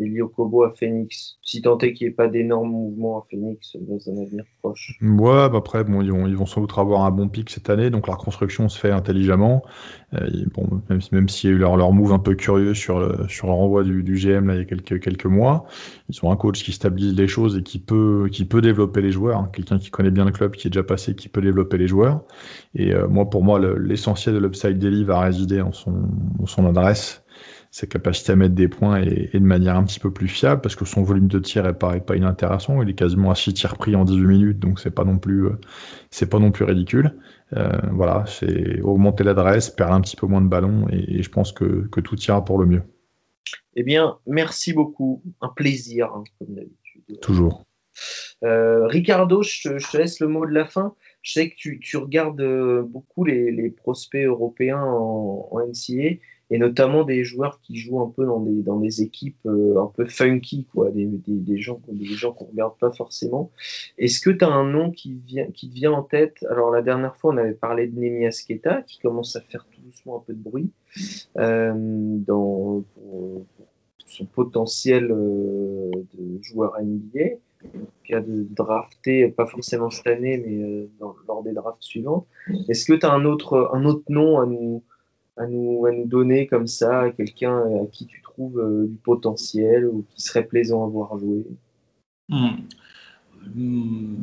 [0.01, 3.75] Elio Kobo à Phoenix, si tant est qu'il n'y ait pas d'énormes mouvements à Phoenix
[3.79, 4.97] dans un avenir proche.
[5.01, 8.07] Ouais, bah après, bon, ils, vont, sans doute avoir un bon pic cette année, donc
[8.07, 9.63] la reconstruction se fait intelligemment.
[10.11, 13.83] bon, même, même s'il y a eu leur, move un peu curieux sur le, renvoi
[13.83, 15.65] du, GM là, il y a quelques, mois,
[16.09, 18.29] ils ont un coach qui stabilise les choses et qui peut,
[18.61, 19.49] développer les joueurs, hein.
[19.53, 22.21] quelqu'un qui connaît bien le club, qui est déjà passé, qui peut développer les joueurs.
[22.75, 27.23] Et moi, pour moi, l'essentiel de l'Upside Daily va résider en son adresse
[27.71, 30.75] sa capacité à mettre des points est, de manière un petit peu plus fiable parce
[30.75, 32.81] que son volume de tir est pas, pas inintéressant.
[32.81, 35.45] Il est quasiment à 6 tirs pris en 18 minutes, donc c'est pas non plus
[35.45, 35.59] euh,
[36.09, 37.15] c'est pas non plus ridicule.
[37.55, 41.51] Euh, voilà, c'est augmenter l'adresse, perdre un petit peu moins de ballons et, je pense
[41.51, 42.83] que, que, tout ira pour le mieux.
[43.75, 47.19] Eh bien, merci beaucoup, un plaisir hein, comme d'habitude.
[47.21, 47.65] Toujours.
[48.43, 50.95] Euh, Ricardo, je, te laisse le mot de la fin.
[51.21, 56.17] Je sais que tu, tu regardes beaucoup les, les, prospects européens en, en, NCA
[56.49, 59.87] et notamment des joueurs qui jouent un peu dans des, dans des équipes euh, un
[59.87, 63.51] peu funky, quoi, des, des, des gens, des gens qu'on regarde pas forcément.
[63.97, 66.45] Est-ce que tu as un nom qui, vient, qui te vient en tête?
[66.49, 69.81] Alors la dernière fois, on avait parlé de Nemias Keta, qui commence à faire tout
[69.81, 70.71] doucement un peu de bruit
[71.37, 73.45] euh, dans, pour,
[74.05, 77.37] son potentiel euh, de joueur NBA
[78.05, 80.87] qui a de drafté, pas forcément cette année, mais
[81.27, 82.25] lors des drafts suivantes.
[82.69, 84.81] Est-ce que tu as un autre, un autre nom à nous,
[85.39, 89.87] à nous, à nous donner comme ça, quelqu'un à qui tu trouves euh, du potentiel
[89.87, 91.45] ou qui serait plaisant à voir jouer.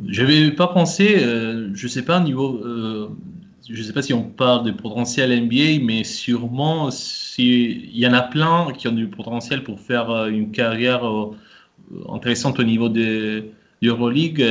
[0.07, 2.61] Je n'avais pas pensé, euh, je sais pas, niveau.
[2.63, 3.09] Euh,
[3.69, 6.89] je sais pas si on parle de potentiel NBA, mais sûrement,
[7.37, 11.03] il y en a plein qui ont du potentiel pour faire une carrière
[12.09, 13.45] intéressante au niveau de
[13.81, 14.41] l'Euroleague.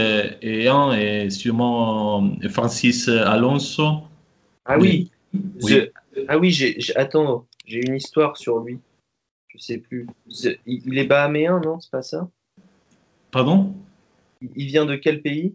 [0.42, 4.02] Et un est sûrement Francis Alonso.
[4.64, 5.10] Ah oui,
[5.62, 5.72] Oui.
[5.72, 5.90] Je-
[6.28, 8.78] ah oui, j'ai, j'ai- attends, j'ai une histoire sur lui.
[9.48, 10.06] Je sais plus.
[10.30, 12.28] C'est- Il, il est bahaméen, non C'est pas ça?
[13.30, 13.74] Pardon?
[14.40, 15.54] Il, il vient de quel pays?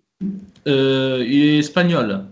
[0.68, 2.26] Euh, Il est espagnol.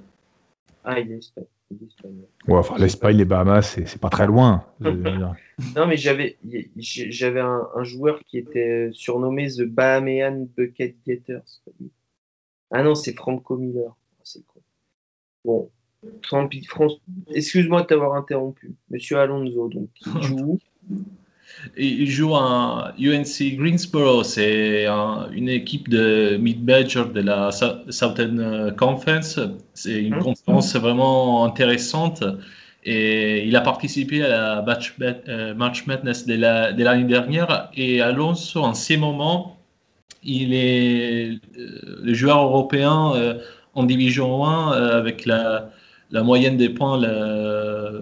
[0.84, 2.28] Ah, il est espa- il est espagnol.
[2.48, 4.66] Ouais, enfin, l'Espagne, les Bahamas, c'est c'est pas très loin.
[4.82, 5.36] Je veux dire.
[5.76, 10.96] Non, mais j'avais, y- j'ai- j'avais un, un joueur qui était surnommé The Bahamean Bucket
[11.06, 11.40] Getter.
[11.46, 11.92] c'est pas lui.
[12.72, 13.92] Ah non, c'est Franco Miller.
[13.92, 14.62] Ah, c'est con.
[15.44, 15.70] Bon,
[17.34, 18.72] excuse-moi de t'avoir interrompu.
[18.89, 20.60] Monsieur Alonso, donc, il joue
[21.78, 28.39] Il joue à UNC Greensboro, c'est un- une équipe de mid-major de la Sou- Southern
[28.39, 29.39] euh, Conference.
[29.74, 30.24] C'est une Mhm.
[30.24, 32.24] conférence vraiment intéressante.
[32.86, 37.70] Et il a participé à la Match, euh, March Madness de la- de l'année dernière.
[37.76, 39.58] Et Alonso, en ces moments,
[40.24, 42.95] il est euh, le joueur européen
[43.74, 45.72] en Division 1 euh, avec la,
[46.12, 46.99] la moyenne des points.
[46.99, 48.01] La, euh,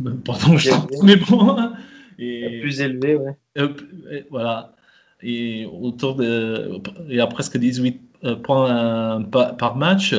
[0.24, 0.70] pardon, je
[1.02, 1.74] mes points.
[2.18, 3.36] Et, Plus élevé, ouais.
[3.58, 3.80] Hop,
[4.10, 4.74] et voilà.
[5.22, 6.80] Et autour de.
[7.08, 10.14] Il y a presque 18 euh, points euh, par, par match.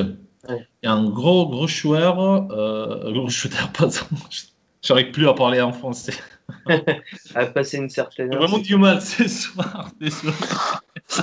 [0.48, 0.66] Ouais.
[0.82, 2.50] Et un gros, gros joueur.
[2.52, 3.94] Euh, gros shooter, pardon.
[4.82, 6.14] J'arrive plus à parler en français.
[7.34, 9.90] À passer une certaine vraiment du mal ce soir.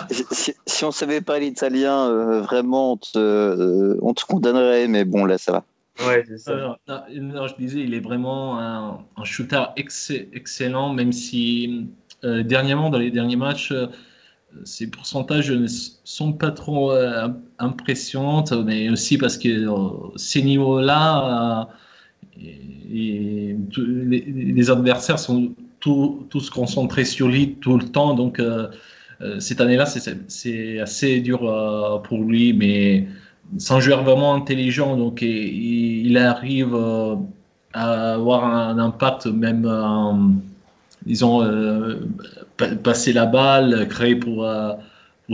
[0.09, 4.87] Si, si- si on savait pas l'italien, euh, vraiment, on te, euh, on te condamnerait,
[4.87, 5.63] mais bon, là, ça va.
[6.07, 6.51] Ouais, c'est ça.
[6.51, 11.87] Euh, non, non, je disais, il est vraiment un, un shooter ex- excellent, même si
[12.23, 13.87] euh, dernièrement, dans les derniers matchs, euh,
[14.63, 17.27] ses pourcentages ne sont pas trop euh,
[17.59, 21.65] impressionnantes, mais aussi parce que euh, ces niveaux-là, euh,
[22.37, 28.67] les, adversaires sont tous, concentrés sur lui tout le temps, donc euh,
[29.21, 33.07] euh, cette année-là, c'est- assez dur euh, pour lui, mais
[33.57, 36.75] c'est un joueur vraiment intelligent, donc il, arrive
[37.73, 40.13] à avoir un impact même, euh,
[41.05, 41.99] disons, euh,
[42.57, 44.45] pa- passer la balle, créer pour,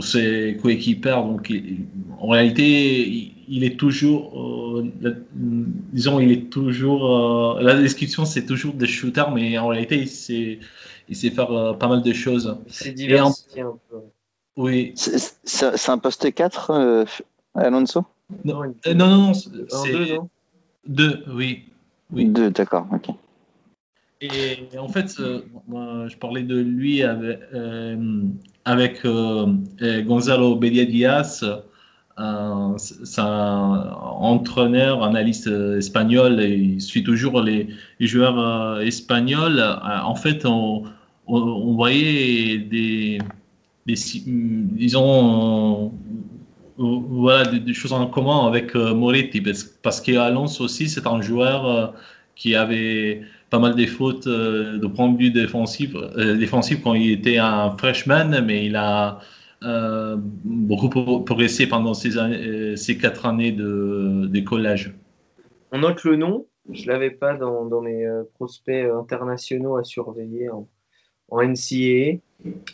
[0.00, 1.10] ses coéquipiers.
[1.12, 1.52] Donc,
[2.20, 5.10] en réalité, il, il est toujours, euh, la-
[5.92, 7.02] disons, il est toujours,
[7.58, 10.58] euh, la description c'est toujours des shooters, mais en réalité, il sait,
[11.08, 12.56] il sait faire euh, pas mal de choses.
[12.68, 13.98] C'est diversifié un peu.
[14.56, 17.04] Oui, C'est- un poste 4, euh,
[17.54, 18.04] Alonso?
[18.44, 19.50] Non, Euh, non, non, c'est
[19.92, 20.30] deux, non?
[20.86, 21.64] deux, oui.
[22.10, 22.24] Oui.
[22.26, 23.14] Deux, d'accord, ok.
[24.22, 28.22] Et en fait, euh, moi, je parlais de lui avec, euh,
[28.64, 29.46] avec euh,
[29.82, 31.44] euh, Gonzalo Bedia Diaz,
[32.16, 32.76] un
[34.20, 37.68] entraîneur, analyste euh, espagnol, et il suit toujours les,
[38.00, 39.58] joueurs euh, espagnols.
[39.58, 40.84] Euh, en fait, on,
[41.26, 43.18] voyait des,
[43.86, 43.94] des
[44.26, 45.92] disons,
[46.76, 51.94] voilà, des, choses en commun avec euh, Moretti, parce, parce qu'Alonso aussi, c'est un joueur
[52.34, 55.92] qui avait pas mal des fautes de point de vue défensif
[56.82, 59.20] quand il était un freshman, mais il a
[59.64, 64.94] euh, beaucoup pro- progressé pendant ces, années- euh, ces quatre années de, de collège.
[65.70, 66.46] On note le nom.
[66.70, 70.68] Je l'avais pas dans, dans mes euh, prospects internationaux à surveiller en,
[71.30, 72.18] en NCAA.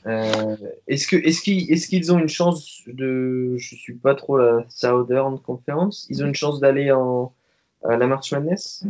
[0.06, 4.38] Euh, est-ce que est-ce qu'ils est-ce qu'ils ont une chance de je suis pas trop
[4.38, 7.34] la Southern Conference ils ont une chance d'aller en
[7.84, 8.84] à la March Madness?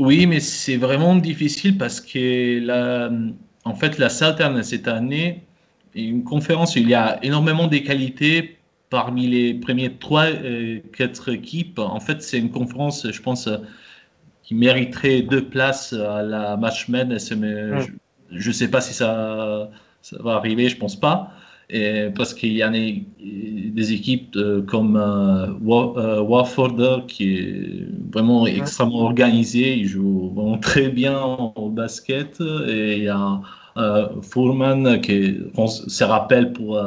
[0.00, 3.12] Oui, mais c'est vraiment difficile parce que la,
[3.64, 5.44] en fait, la Southern cette année
[5.94, 8.58] une conférence où il y a énormément de qualités
[8.90, 11.78] parmi les premiers trois, euh, quatre équipes.
[11.78, 13.58] En fait, c'est une conférence, je pense, euh,
[14.42, 17.72] qui mériterait deux places à la match madness, mais
[18.30, 18.38] Mm.
[18.38, 19.70] je ne sais pas si ça,
[20.02, 21.32] ça va arriver, je pense pas.
[21.70, 24.36] Et parce qu'il y a des, des équipes
[24.66, 24.96] comme
[25.62, 31.18] Warford qui est vraiment extrêmement organisée, ils jouent vraiment très bien
[31.56, 32.40] au basket.
[32.68, 33.40] Et il y a
[33.76, 36.80] euh, Furman qui se rappelle pour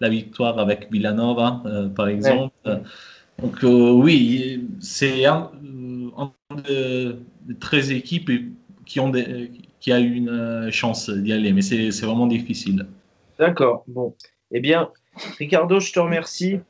[0.00, 1.62] la victoire avec Villanova,
[1.94, 2.52] par exemple.
[3.42, 5.50] Donc oui, c'est un,
[6.66, 7.16] de,
[7.58, 8.30] 13 équipes
[8.86, 12.86] qui ont des, qui a eu une chance d'y aller, mais c'est vraiment difficile.
[13.38, 13.84] D'accord.
[13.88, 14.14] Bon.
[14.52, 14.88] Eh bien,
[15.38, 16.60] Ricardo, je te remercie.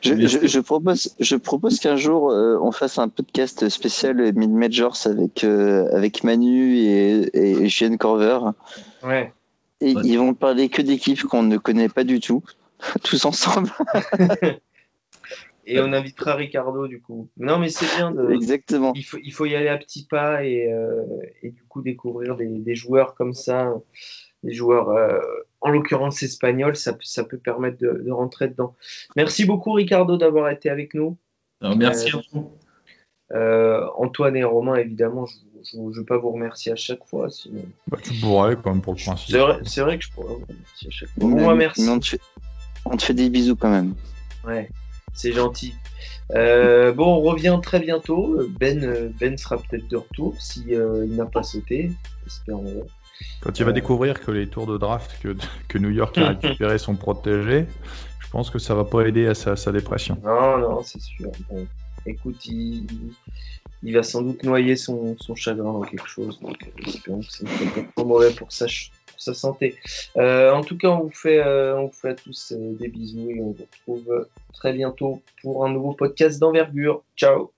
[0.00, 5.44] Je, propose, je propose qu'un jour euh, on fasse un podcast spécial Mid Majors avec,
[5.44, 8.38] euh, avec Manu et, et Corver.
[9.02, 9.32] Ouais.
[9.80, 12.42] Et ils vont parler que d'équipes qu'on ne connaît pas du tout,
[13.04, 13.70] tous ensemble.
[15.66, 17.28] et on invitera Ricardo du coup.
[17.36, 18.10] Non, mais c'est bien.
[18.10, 18.92] De, Exactement.
[18.96, 21.04] Il faut, il faut y aller à petits pas et, euh,
[21.42, 23.72] et du coup découvrir des, des, joueurs comme ça,
[24.42, 24.88] des joueurs
[25.60, 28.74] en l'occurrence espagnol, ça, ça, peut permettre de, rentrer dedans.
[29.16, 31.16] Merci beaucoup Ricardo d'avoir été avec nous.
[31.60, 32.52] merci à vous.
[33.32, 35.36] Euh, Antoine et Romain, évidemment, je
[35.74, 37.30] ne veux pas vous remercier à chaque fois.
[37.30, 37.62] Sinon...
[37.88, 39.36] Bah, tu pourrais quand même pour le principe.
[39.64, 41.28] C'est vrai, que je pourrais vous remercier à chaque fois.
[41.28, 41.88] Moi, merci.
[41.88, 42.20] on, te fait,
[42.84, 43.94] on, te fait, des bisous quand même.
[44.46, 44.70] Ouais,
[45.12, 45.74] c'est gentil.
[46.34, 48.38] Euh, bon, on revient très bientôt.
[48.60, 51.92] Ben, ben sera peut-être de retour si euh, il n'a pas sauté.
[53.40, 55.36] Quand il va découvrir que les tours de draft que,
[55.68, 57.66] que New York a récupérés sont protégés,
[58.20, 60.18] je pense que ça va pas aider à sa, sa dépression.
[60.22, 61.30] Non, non, c'est sûr.
[61.48, 61.66] Bon,
[62.04, 62.86] écoute, il,
[63.82, 66.38] il, va sans doute noyer son, son, chagrin dans quelque chose.
[66.40, 66.56] Donc,
[66.86, 69.76] espérons que ça ne soit pas trop mauvais pour sa, pour sa santé.
[70.16, 72.88] Euh, en tout cas, on vous fait, euh, on vous fait à tous euh, des
[72.88, 77.02] bisous et on vous retrouve très bientôt pour un nouveau podcast d'envergure.
[77.16, 77.57] Ciao